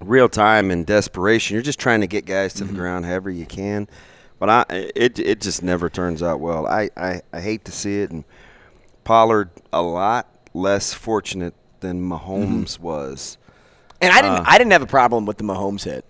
real 0.00 0.28
time 0.28 0.70
and 0.70 0.86
desperation. 0.86 1.54
You're 1.54 1.62
just 1.62 1.78
trying 1.78 2.00
to 2.00 2.06
get 2.06 2.24
guys 2.24 2.54
to 2.54 2.64
mm-hmm. 2.64 2.74
the 2.74 2.78
ground 2.78 3.04
however 3.04 3.30
you 3.30 3.46
can. 3.46 3.88
But 4.38 4.48
I 4.50 4.64
it 4.94 5.18
it 5.18 5.40
just 5.40 5.62
never 5.62 5.88
turns 5.88 6.22
out 6.22 6.40
well. 6.40 6.66
I, 6.66 6.90
I, 6.96 7.22
I 7.32 7.40
hate 7.40 7.64
to 7.66 7.72
see 7.72 8.00
it 8.00 8.10
and 8.10 8.24
Pollard 9.04 9.50
a 9.72 9.82
lot 9.82 10.28
less 10.52 10.92
fortunate 10.92 11.54
than 11.80 12.02
Mahomes 12.02 12.74
mm-hmm. 12.74 12.82
was. 12.82 13.38
And 14.00 14.12
I 14.12 14.20
didn't. 14.20 14.38
Uh, 14.38 14.44
I 14.46 14.58
didn't 14.58 14.72
have 14.72 14.82
a 14.82 14.86
problem 14.86 15.26
with 15.26 15.38
the 15.38 15.44
Mahomes 15.44 15.84
hit. 15.84 16.04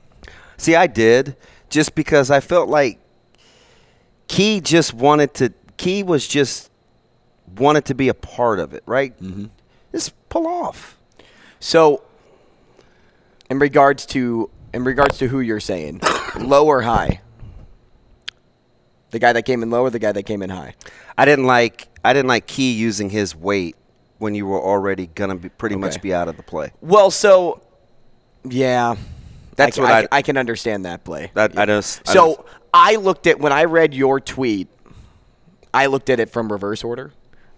See, 0.57 0.75
I 0.75 0.87
did 0.87 1.37
just 1.68 1.94
because 1.94 2.31
I 2.31 2.40
felt 2.40 2.68
like 2.68 2.99
Key 4.29 4.61
just 4.61 4.94
wanted 4.94 5.35
to. 5.35 5.53
Key 5.77 6.03
was 6.03 6.27
just 6.27 6.70
wanted 7.57 7.85
to 7.87 7.94
be 7.94 8.09
a 8.09 8.14
part 8.14 8.59
of 8.59 8.73
it, 8.73 8.83
right? 8.87 9.20
Mm-hmm. 9.20 9.47
Just 9.92 10.12
pull 10.29 10.47
off. 10.47 10.99
So, 11.61 12.03
in 13.50 13.59
regards 13.59 14.07
to 14.07 14.50
in 14.72 14.85
regards 14.85 15.18
to 15.18 15.28
who 15.28 15.40
you're 15.40 15.61
saying, 15.61 16.00
low 16.40 16.66
or 16.66 16.83
high? 16.83 17.20
The 19.11 19.18
guy 19.20 19.33
that 19.33 19.42
came 19.44 19.62
in 19.62 19.70
low 19.70 19.83
or 19.83 19.90
the 19.90 19.98
guy 20.00 20.12
that 20.12 20.24
came 20.24 20.42
in 20.42 20.50
high? 20.50 20.74
I 21.16 21.24
didn't 21.24 21.46
like. 21.46 21.88
I 22.04 22.12
didn't 22.12 22.28
like 22.28 22.46
Key 22.46 22.72
using 22.72 23.11
his 23.11 23.35
weight 23.35 23.76
when 24.18 24.35
you 24.35 24.46
were 24.46 24.61
already 24.61 25.07
gonna 25.07 25.37
be 25.37 25.48
pretty 25.48 25.76
much 25.76 25.94
Okay. 25.94 26.00
be 26.02 26.14
out 26.14 26.28
of 26.28 26.37
the 26.37 26.42
play. 26.42 26.72
Well, 26.80 27.11
so 27.11 27.62
yeah, 28.44 28.96
That's 29.57 29.78
I, 29.78 29.83
what 29.83 29.90
I, 29.92 30.00
I- 30.02 30.09
I 30.12 30.22
can 30.22 30.37
understand 30.37 30.85
that 30.85 31.04
play. 31.04 31.30
That 31.35 31.57
I 31.59 31.66
just. 31.66 32.09
I 32.09 32.12
So 32.12 32.44
I 32.72 32.96
looked 32.96 33.26
at 33.26 33.38
when 33.38 33.52
I 33.52 33.64
read 33.64 33.94
your 33.94 34.20
tweet, 34.20 34.68
I 35.72 35.87
looked 35.87 36.11
at 36.11 36.18
it 36.20 36.30
from 36.30 36.50
reverse 36.50 36.83
order. 36.83 37.12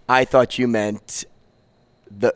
I 0.08 0.24
thought 0.24 0.58
you 0.58 0.68
meant 0.68 1.24
the 2.10 2.34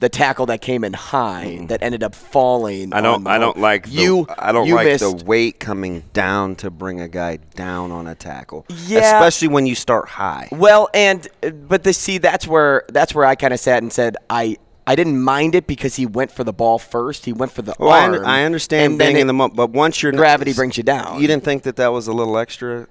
the 0.00 0.08
tackle 0.08 0.46
that 0.46 0.60
came 0.60 0.84
in 0.84 0.92
high 0.92 1.64
that 1.68 1.82
ended 1.82 2.02
up 2.02 2.14
falling. 2.14 2.92
I 2.92 3.00
don't. 3.00 3.26
I 3.26 3.38
don't 3.38 3.58
like. 3.58 3.84
The, 3.84 3.90
you. 3.92 4.26
I 4.38 4.52
don't 4.52 4.66
you 4.66 4.74
like 4.74 4.86
missed, 4.86 5.18
the 5.18 5.24
weight 5.24 5.60
coming 5.60 6.04
down 6.12 6.56
to 6.56 6.70
bring 6.70 7.00
a 7.00 7.08
guy 7.08 7.38
down 7.54 7.90
on 7.92 8.06
a 8.06 8.14
tackle. 8.14 8.66
Yeah. 8.86 8.98
Especially 9.00 9.48
when 9.48 9.66
you 9.66 9.74
start 9.74 10.08
high. 10.08 10.48
Well, 10.52 10.88
and 10.92 11.26
uh, 11.42 11.50
but 11.50 11.84
the 11.84 11.92
see 11.92 12.18
that's 12.18 12.46
where 12.46 12.84
that's 12.88 13.14
where 13.14 13.24
I 13.24 13.34
kind 13.36 13.54
of 13.54 13.60
sat 13.60 13.82
and 13.82 13.92
said 13.92 14.16
I. 14.28 14.56
I 14.86 14.96
didn't 14.96 15.22
mind 15.22 15.54
it 15.54 15.66
because 15.66 15.96
he 15.96 16.04
went 16.04 16.30
for 16.30 16.44
the 16.44 16.52
ball 16.52 16.78
first. 16.78 17.24
He 17.24 17.32
went 17.32 17.52
for 17.52 17.62
the 17.62 17.74
Well, 17.78 17.88
I, 17.88 18.02
arm. 18.02 18.14
un- 18.16 18.24
I 18.26 18.44
understand 18.44 18.92
and 18.92 19.00
then 19.00 19.06
being 19.06 19.16
it- 19.16 19.20
in 19.22 19.26
the 19.28 19.32
moment, 19.32 19.56
but 19.56 19.70
once 19.70 20.02
you're 20.02 20.12
gravity 20.12 20.52
brings 20.52 20.76
you 20.76 20.82
down. 20.82 21.22
You 21.22 21.26
didn't 21.26 21.42
think 21.42 21.62
that 21.62 21.76
that 21.76 21.88
was 21.90 22.06
a 22.06 22.12
little 22.12 22.36
extra. 22.36 22.86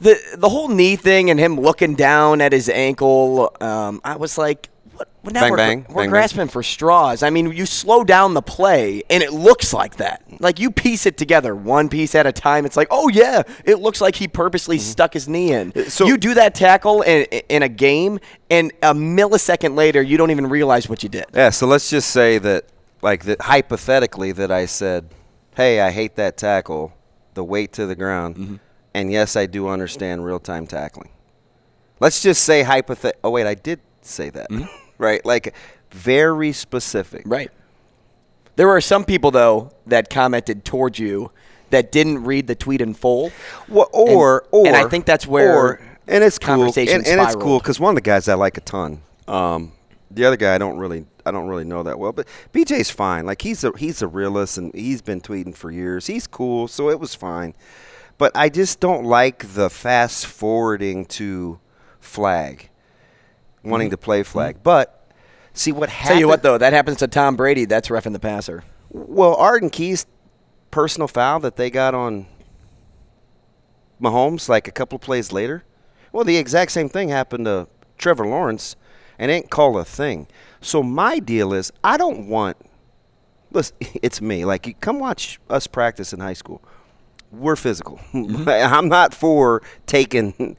the 0.00 0.18
the 0.36 0.48
whole 0.48 0.66
knee 0.66 0.96
thing 0.96 1.30
and 1.30 1.38
him 1.38 1.60
looking 1.60 1.94
down 1.94 2.40
at 2.40 2.52
his 2.52 2.68
ankle. 2.68 3.54
Um, 3.60 4.00
I 4.04 4.16
was 4.16 4.36
like, 4.36 4.68
what? 4.96 5.08
now 5.34 5.40
Bang, 5.40 5.50
we're, 5.50 5.56
bang, 5.56 5.86
we're 5.88 6.02
bang, 6.02 6.10
grasping 6.10 6.48
for 6.48 6.62
straws. 6.62 7.22
I 7.22 7.30
mean, 7.30 7.50
you 7.52 7.66
slow 7.66 8.04
down 8.04 8.34
the 8.34 8.42
play, 8.42 9.02
and 9.10 9.22
it 9.22 9.32
looks 9.32 9.72
like 9.72 9.96
that. 9.96 10.22
Like 10.40 10.58
you 10.60 10.70
piece 10.70 11.04
it 11.06 11.16
together, 11.16 11.54
one 11.54 11.88
piece 11.88 12.14
at 12.14 12.26
a 12.26 12.32
time. 12.32 12.64
It's 12.66 12.76
like, 12.76 12.88
oh 12.90 13.08
yeah, 13.08 13.42
it 13.64 13.80
looks 13.80 14.00
like 14.00 14.14
he 14.14 14.28
purposely 14.28 14.78
stuck 14.78 15.14
his 15.14 15.28
knee 15.28 15.52
in. 15.52 15.72
Mm-hmm. 15.72 15.88
So- 15.88 16.06
you 16.06 16.16
do 16.16 16.34
that 16.34 16.54
tackle 16.54 17.02
in, 17.02 17.24
in 17.48 17.62
a 17.62 17.68
game, 17.68 18.20
and 18.50 18.72
a 18.82 18.94
millisecond 18.94 19.74
later, 19.76 20.00
you 20.02 20.16
don't 20.16 20.30
even 20.30 20.46
realize 20.48 20.88
what 20.88 21.02
you 21.02 21.08
did. 21.08 21.26
Yeah. 21.34 21.50
So 21.50 21.66
let's 21.66 21.90
just 21.90 22.10
say 22.10 22.38
that, 22.38 22.66
like 23.02 23.24
that, 23.24 23.40
hypothetically, 23.42 24.32
that 24.32 24.50
I 24.52 24.66
said, 24.66 25.08
"Hey, 25.56 25.80
I 25.80 25.90
hate 25.90 26.16
that 26.16 26.36
tackle, 26.36 26.92
the 27.34 27.42
weight 27.44 27.72
to 27.74 27.86
the 27.86 27.94
ground," 27.96 28.36
Mm-hmm. 28.36 28.54
and 28.94 29.10
yes, 29.12 29.34
I 29.36 29.46
do 29.46 29.68
understand 29.68 30.24
real 30.24 30.38
time 30.38 30.66
tackling. 30.66 31.10
Let's 31.98 32.22
just 32.22 32.42
say 32.44 32.62
hypothet. 32.62 33.12
Oh 33.24 33.30
wait, 33.30 33.46
I 33.46 33.54
did 33.54 33.80
say 34.02 34.30
that, 34.30 34.48
right? 34.98 35.24
Like 35.24 35.54
very 35.90 36.52
specific. 36.52 37.22
Right. 37.26 37.50
There 38.56 38.66
were 38.66 38.80
some 38.80 39.04
people 39.04 39.30
though 39.30 39.70
that 39.86 40.08
commented 40.10 40.64
towards 40.64 40.98
you 40.98 41.30
that 41.70 41.92
didn't 41.92 42.24
read 42.24 42.46
the 42.46 42.54
tweet 42.54 42.80
in 42.80 42.94
full. 42.94 43.32
Well, 43.68 43.88
or 43.92 44.38
And- 44.40 44.48
or 44.52 44.66
and 44.68 44.76
I 44.76 44.88
think 44.88 45.04
that's 45.04 45.26
where 45.26 45.54
or, 45.56 45.80
and 46.06 46.22
it's 46.22 46.38
cool 46.38 46.56
conversation 46.56 46.96
and, 46.98 47.06
and 47.06 47.20
it's 47.20 47.34
cool 47.36 47.58
because 47.58 47.80
one 47.80 47.90
of 47.90 47.96
the 47.96 48.00
guys 48.08 48.28
I 48.28 48.34
like 48.34 48.56
a 48.56 48.60
ton. 48.60 49.02
Um, 49.28 49.72
the 50.10 50.24
other 50.24 50.36
guy 50.36 50.54
I 50.54 50.58
don't 50.58 50.78
really 50.78 51.04
I 51.26 51.32
don't 51.32 51.48
really 51.48 51.64
know 51.64 51.82
that 51.82 51.98
well, 51.98 52.12
but 52.12 52.28
BJ's 52.54 52.90
fine. 52.90 53.26
Like 53.26 53.42
he's 53.42 53.64
a 53.64 53.72
he's 53.76 54.00
a 54.00 54.06
realist 54.06 54.56
and 54.58 54.72
he's 54.74 55.02
been 55.02 55.20
tweeting 55.20 55.54
for 55.54 55.70
years. 55.70 56.06
He's 56.06 56.26
cool, 56.26 56.68
so 56.68 56.88
it 56.88 57.00
was 57.00 57.14
fine. 57.14 57.54
But 58.18 58.32
I 58.34 58.48
just 58.48 58.80
don't 58.80 59.04
like 59.04 59.54
the 59.54 59.68
fast 59.68 60.24
forwarding 60.24 61.04
to 61.06 61.58
flag, 62.00 62.70
wanting 63.68 63.90
to 63.90 63.96
play 63.96 64.22
flag. 64.22 64.58
But 64.62 65.12
see 65.52 65.72
what 65.72 65.88
happens. 65.88 66.04
Mm-hmm. 66.04 66.08
Tell 66.08 66.20
you 66.20 66.28
what 66.28 66.42
though, 66.42 66.58
that 66.58 66.72
happens 66.72 66.98
to 66.98 67.08
Tom 67.08 67.36
Brady. 67.36 67.64
That's 67.64 67.90
roughing 67.90 68.12
the 68.12 68.20
passer. 68.20 68.64
Well, 68.90 69.34
Arden 69.36 69.70
Key's 69.70 70.06
personal 70.70 71.08
foul 71.08 71.40
that 71.40 71.56
they 71.56 71.70
got 71.70 71.94
on 71.94 72.26
Mahomes 74.00 74.48
like 74.48 74.68
a 74.68 74.72
couple 74.72 74.98
plays 74.98 75.32
later. 75.32 75.64
Well, 76.12 76.24
the 76.24 76.36
exact 76.36 76.72
same 76.72 76.88
thing 76.88 77.08
happened 77.08 77.46
to 77.46 77.68
Trevor 77.98 78.26
Lawrence 78.26 78.76
and 79.18 79.30
ain't 79.30 79.50
call 79.50 79.78
a 79.78 79.84
thing. 79.84 80.28
So 80.60 80.82
my 80.82 81.18
deal 81.18 81.52
is 81.52 81.72
I 81.82 81.96
don't 81.96 82.28
want 82.28 82.56
listen, 83.50 83.76
it's 84.02 84.20
me. 84.20 84.44
Like 84.44 84.66
you 84.66 84.74
come 84.74 84.98
watch 84.98 85.40
us 85.50 85.66
practice 85.66 86.12
in 86.12 86.20
high 86.20 86.34
school. 86.34 86.62
We're 87.32 87.56
physical. 87.56 88.00
I'm 88.14 88.88
not 88.88 89.12
for 89.12 89.62
taking 89.86 90.56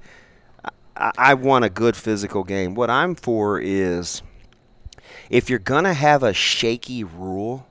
I, 1.17 1.33
want 1.33 1.65
a 1.65 1.69
good 1.69 1.95
physical 1.95 2.43
game. 2.43 2.75
What 2.75 2.89
I'm 2.89 3.15
for 3.15 3.59
is 3.59 4.21
if 5.29 5.49
you're 5.49 5.59
gonna 5.59 5.93
have 5.93 6.23
a 6.23 6.33
shaky 6.33 7.03
rule, 7.03 7.67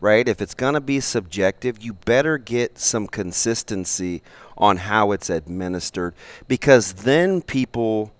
right? 0.00 0.28
If 0.28 0.40
it's 0.40 0.54
going 0.54 0.74
to 0.74 0.80
be 0.80 1.00
subjective, 1.00 1.82
you 1.82 1.94
better 1.94 2.38
get 2.38 2.78
some 2.78 3.06
consistency 3.06 4.22
on 4.56 4.76
how 4.78 5.12
it's 5.12 5.30
administered 5.30 6.14
because 6.48 6.92
then 6.92 7.42
people 7.42 8.12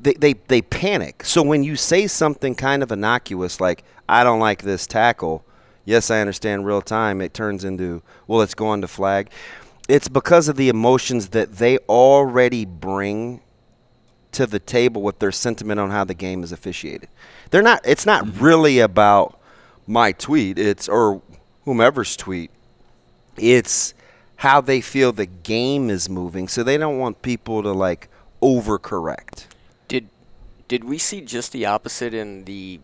they, 0.00 0.14
they, 0.14 0.34
they 0.34 0.60
panic. 0.60 1.24
So 1.24 1.42
when 1.42 1.62
you 1.62 1.76
say 1.76 2.06
something 2.06 2.54
kind 2.54 2.82
of 2.82 2.92
innocuous 2.92 3.60
like 3.60 3.84
I 4.08 4.24
don't 4.24 4.40
like 4.40 4.62
this 4.62 4.86
tackle, 4.86 5.44
yes, 5.84 6.10
I 6.10 6.20
understand 6.20 6.66
real 6.66 6.82
time, 6.82 7.20
it 7.20 7.32
turns 7.32 7.64
into 7.64 8.02
well, 8.26 8.42
it's 8.42 8.54
going 8.54 8.80
to 8.80 8.88
flag. 8.88 9.30
It's 9.88 10.08
because 10.08 10.48
of 10.48 10.56
the 10.56 10.68
emotions 10.68 11.28
that 11.28 11.56
they 11.56 11.78
already 11.78 12.64
bring 12.64 13.42
to 14.32 14.46
the 14.46 14.58
table 14.58 15.02
with 15.02 15.18
their 15.18 15.32
sentiment 15.32 15.78
on 15.78 15.90
how 15.90 16.04
the 16.04 16.14
game 16.14 16.42
is 16.42 16.52
officiated. 16.52 17.08
They're 17.50 17.62
not 17.62 17.80
it's 17.84 18.06
not 18.06 18.24
mm-hmm. 18.24 18.44
really 18.44 18.78
about 18.80 19.38
my 19.86 20.12
tweet, 20.12 20.58
it's 20.58 20.88
or 20.88 21.22
whomever's 21.64 22.16
tweet. 22.16 22.50
It's 23.36 23.94
how 24.36 24.60
they 24.60 24.80
feel 24.80 25.12
the 25.12 25.26
game 25.26 25.90
is 25.90 26.08
moving. 26.08 26.48
So 26.48 26.62
they 26.62 26.76
don't 26.76 26.98
want 26.98 27.22
people 27.22 27.62
to 27.62 27.72
like 27.72 28.08
overcorrect. 28.42 29.46
Did 29.88 30.08
did 30.68 30.84
we 30.84 30.98
see 30.98 31.20
just 31.20 31.52
the 31.52 31.66
opposite 31.66 32.14
in 32.14 32.44
the 32.44 32.80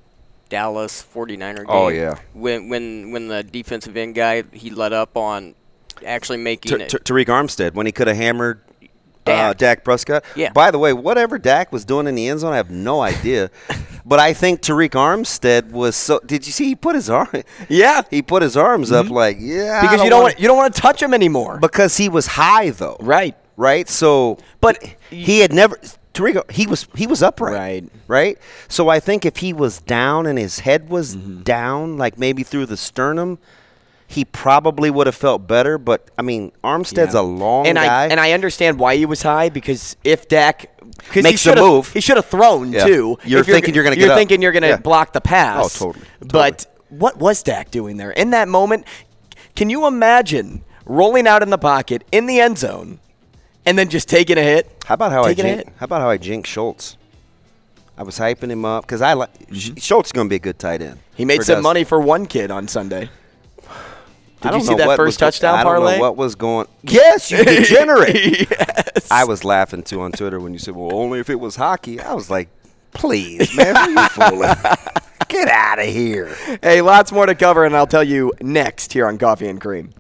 Dallas 0.49 1.03
49er 1.15 1.57
game? 1.57 1.67
Oh, 1.69 1.89
yeah. 1.89 2.19
When 2.33 2.69
when 2.69 3.13
when 3.13 3.29
the 3.29 3.43
defensive 3.43 3.97
end 3.97 4.15
guy 4.15 4.45
he 4.53 4.71
let 4.71 4.93
up 4.93 5.17
on 5.17 5.55
actually 6.05 6.39
making 6.39 6.77
T- 6.79 6.83
it. 6.85 6.89
T- 6.91 6.99
Tariq 6.99 7.27
Armstead 7.27 7.75
when 7.75 7.87
he 7.87 7.93
could 7.93 8.07
have 8.09 8.17
hammered 8.17 8.61
uh, 9.27 9.53
Dak. 9.53 9.59
Dak 9.59 9.85
Prescott. 9.85 10.25
Yeah. 10.35 10.51
By 10.53 10.71
the 10.71 10.79
way, 10.79 10.93
whatever 10.93 11.39
Dak 11.39 11.73
was 11.73 11.85
doing 11.85 12.07
in 12.07 12.15
the 12.15 12.29
end 12.29 12.41
zone, 12.41 12.53
I 12.53 12.57
have 12.57 12.71
no 12.71 13.01
idea. 13.03 13.51
but 14.07 14.19
I 14.19 14.33
think 14.33 14.61
Tariq 14.63 14.91
Armstead 14.91 15.71
was 15.71 15.95
so. 15.95 16.21
Did 16.25 16.47
you 16.47 16.53
see 16.53 16.67
he 16.67 16.75
put 16.75 16.95
his 16.95 17.11
arm? 17.11 17.29
Yeah. 17.69 18.03
He 18.11 18.23
put 18.23 18.43
his 18.43 18.57
arms 18.57 18.91
up 18.91 19.11
like 19.11 19.37
yeah. 19.39 19.83
Because 19.83 20.03
you 20.03 20.11
don't 20.11 20.23
wanna- 20.23 20.35
you 20.39 20.49
don't 20.49 20.57
want 20.57 20.75
to 20.75 20.81
touch 20.81 21.03
him 21.03 21.13
anymore. 21.15 21.59
because 21.61 21.97
he 21.97 22.09
was 22.09 22.27
high 22.27 22.71
though. 22.71 22.97
right. 23.01 23.37
Right. 23.57 23.89
So, 23.91 24.39
But 24.63 24.83
he 25.11 25.41
had 25.41 25.53
never. 25.53 25.79
Tariq, 26.15 26.51
he 26.51 26.67
was 26.67 26.89
he 26.97 27.07
was 27.07 27.23
upright. 27.23 27.53
Right. 27.55 27.85
Right. 28.09 28.39
So 28.69 28.89
I 28.89 29.01
think 29.01 29.25
if 29.27 29.37
he 29.37 29.53
was 29.53 29.81
down 29.83 30.27
and 30.27 30.39
his 30.39 30.61
head 30.61 30.89
was 30.89 31.15
Mm-hmm. 31.15 31.43
down, 31.43 31.97
like 31.99 32.19
maybe 32.19 32.43
through 32.43 32.67
the 32.67 32.77
sternum. 32.79 33.39
He 34.13 34.25
probably 34.25 34.91
would 34.91 35.07
have 35.07 35.15
felt 35.15 35.47
better, 35.47 35.79
but 35.79 36.11
I 36.19 36.23
mean, 36.23 36.51
Armstead's 36.65 37.15
Yeah. 37.15 37.21
a 37.21 37.23
long 37.23 37.69
and 37.69 37.77
guy. 37.77 37.85
I 37.87 38.07
and 38.09 38.19
I 38.19 38.33
understand 38.33 38.81
why 38.81 38.97
he 38.97 39.07
was 39.07 39.23
high 39.23 39.51
because 39.51 39.95
if 40.03 40.27
Dak 40.27 40.67
Makes 41.15 41.45
the 41.45 41.51
should've- 41.51 41.61
move. 41.63 41.93
he 41.93 42.01
should 42.01 42.17
have 42.17 42.27
thrown 42.27 42.73
Yeah. 42.73 42.87
too. 42.87 43.19
You're 43.25 43.41
If 43.43 43.47
thinking 43.47 43.73
you're 43.73 43.85
gonna 43.85 43.95
You're 43.95 44.07
get 44.09 44.13
up. 44.13 44.19
thinking 44.19 44.43
you're 44.43 44.51
going 44.51 44.65
to 44.65 44.69
Yeah. 44.71 44.77
block 44.79 45.13
the 45.13 45.21
pass. 45.21 45.81
Oh, 45.81 45.93
totally. 45.93 46.05
But 46.21 46.67
what 46.89 47.19
was 47.19 47.41
Dak 47.45 47.71
doing 47.71 47.99
there 47.99 48.11
in 48.11 48.31
that 48.31 48.49
moment? 48.49 48.85
Can 49.55 49.71
you 49.71 49.87
imagine 49.87 50.63
rolling 50.87 51.29
out 51.29 51.43
in 51.45 51.51
the 51.51 51.59
pocket 51.59 52.03
in 52.11 52.27
the 52.27 52.41
end 52.41 52.59
zone 52.59 52.99
and 53.65 53.79
then 53.79 53.89
just 53.91 54.09
taking 54.09 54.39
a 54.39 54.43
hit? 54.43 54.69
How 54.87 54.95
about 54.95 55.13
how 55.13 55.23
I 55.23 55.29
taking 55.29 55.45
a 55.45 55.49
jink, 55.57 55.67
hit? 55.67 55.75
how 55.79 55.85
about 55.85 56.01
how 56.01 56.11
I 56.11 56.17
jinx 56.17 56.51
Schultz? 56.51 56.97
I 57.97 58.03
was 58.03 58.19
hyping 58.19 58.51
him 58.51 58.65
up 58.65 58.87
because 58.87 59.03
I 59.03 59.13
like 59.13 59.31
Schultz 59.53 60.09
is 60.09 60.13
going 60.13 60.27
to 60.27 60.31
be 60.31 60.37
a 60.37 60.41
good 60.41 60.59
tight 60.59 60.83
end. 60.83 60.95
Mm-hmm. 60.97 61.17
He 61.17 61.25
made 61.25 61.45
some 61.45 61.63
money 61.63 61.85
for 61.85 62.01
one 62.01 62.27
kid 62.27 62.51
on 62.51 62.67
Sunday. 62.67 63.09
Did 64.43 64.53
I 64.53 64.57
you 64.57 64.63
see 64.63 64.71
know 64.75 64.77
that 64.89 64.97
first 64.97 65.19
touchdown 65.19 65.55
I 65.55 65.63
don't 65.65 65.73
parlay? 65.75 65.95
know 65.97 66.01
what 66.01 66.17
was 66.17 66.35
going. 66.35 66.67
Yes, 66.83 67.31
you 67.31 67.45
degenerate. 67.45 68.51
yes. 68.51 69.09
I 69.11 69.25
was 69.25 69.45
laughing 69.45 69.83
too 69.83 70.01
on 70.01 70.13
Twitter 70.13 70.41
when 70.41 70.53
you 70.53 70.59
said, 70.59 70.75
"Well, 70.75 70.95
only 70.95 71.21
if 71.21 71.29
it 71.31 71.39
was 71.41 71.57
hockey." 71.57 72.01
I 72.01 72.15
was 72.15 72.31
like, 72.31 72.49
"Please, 72.93 73.55
man, 73.57 73.77
who 73.77 74.01
you 74.01 74.09
fooling? 74.09 74.55
Get 75.29 75.49
out 75.49 75.79
of 75.79 75.87
here." 75.87 76.35
Hey, 76.63 76.81
lots 76.81 77.13
more 77.13 77.27
to 77.27 77.35
cover, 77.35 77.65
and 77.65 77.77
I'll 77.77 77.87
tell 77.87 78.03
you 78.05 78.33
next 78.41 78.93
here 78.93 79.07
on 79.07 79.19
Coffee 79.19 79.49
and 79.49 79.61
Cream. 79.61 79.93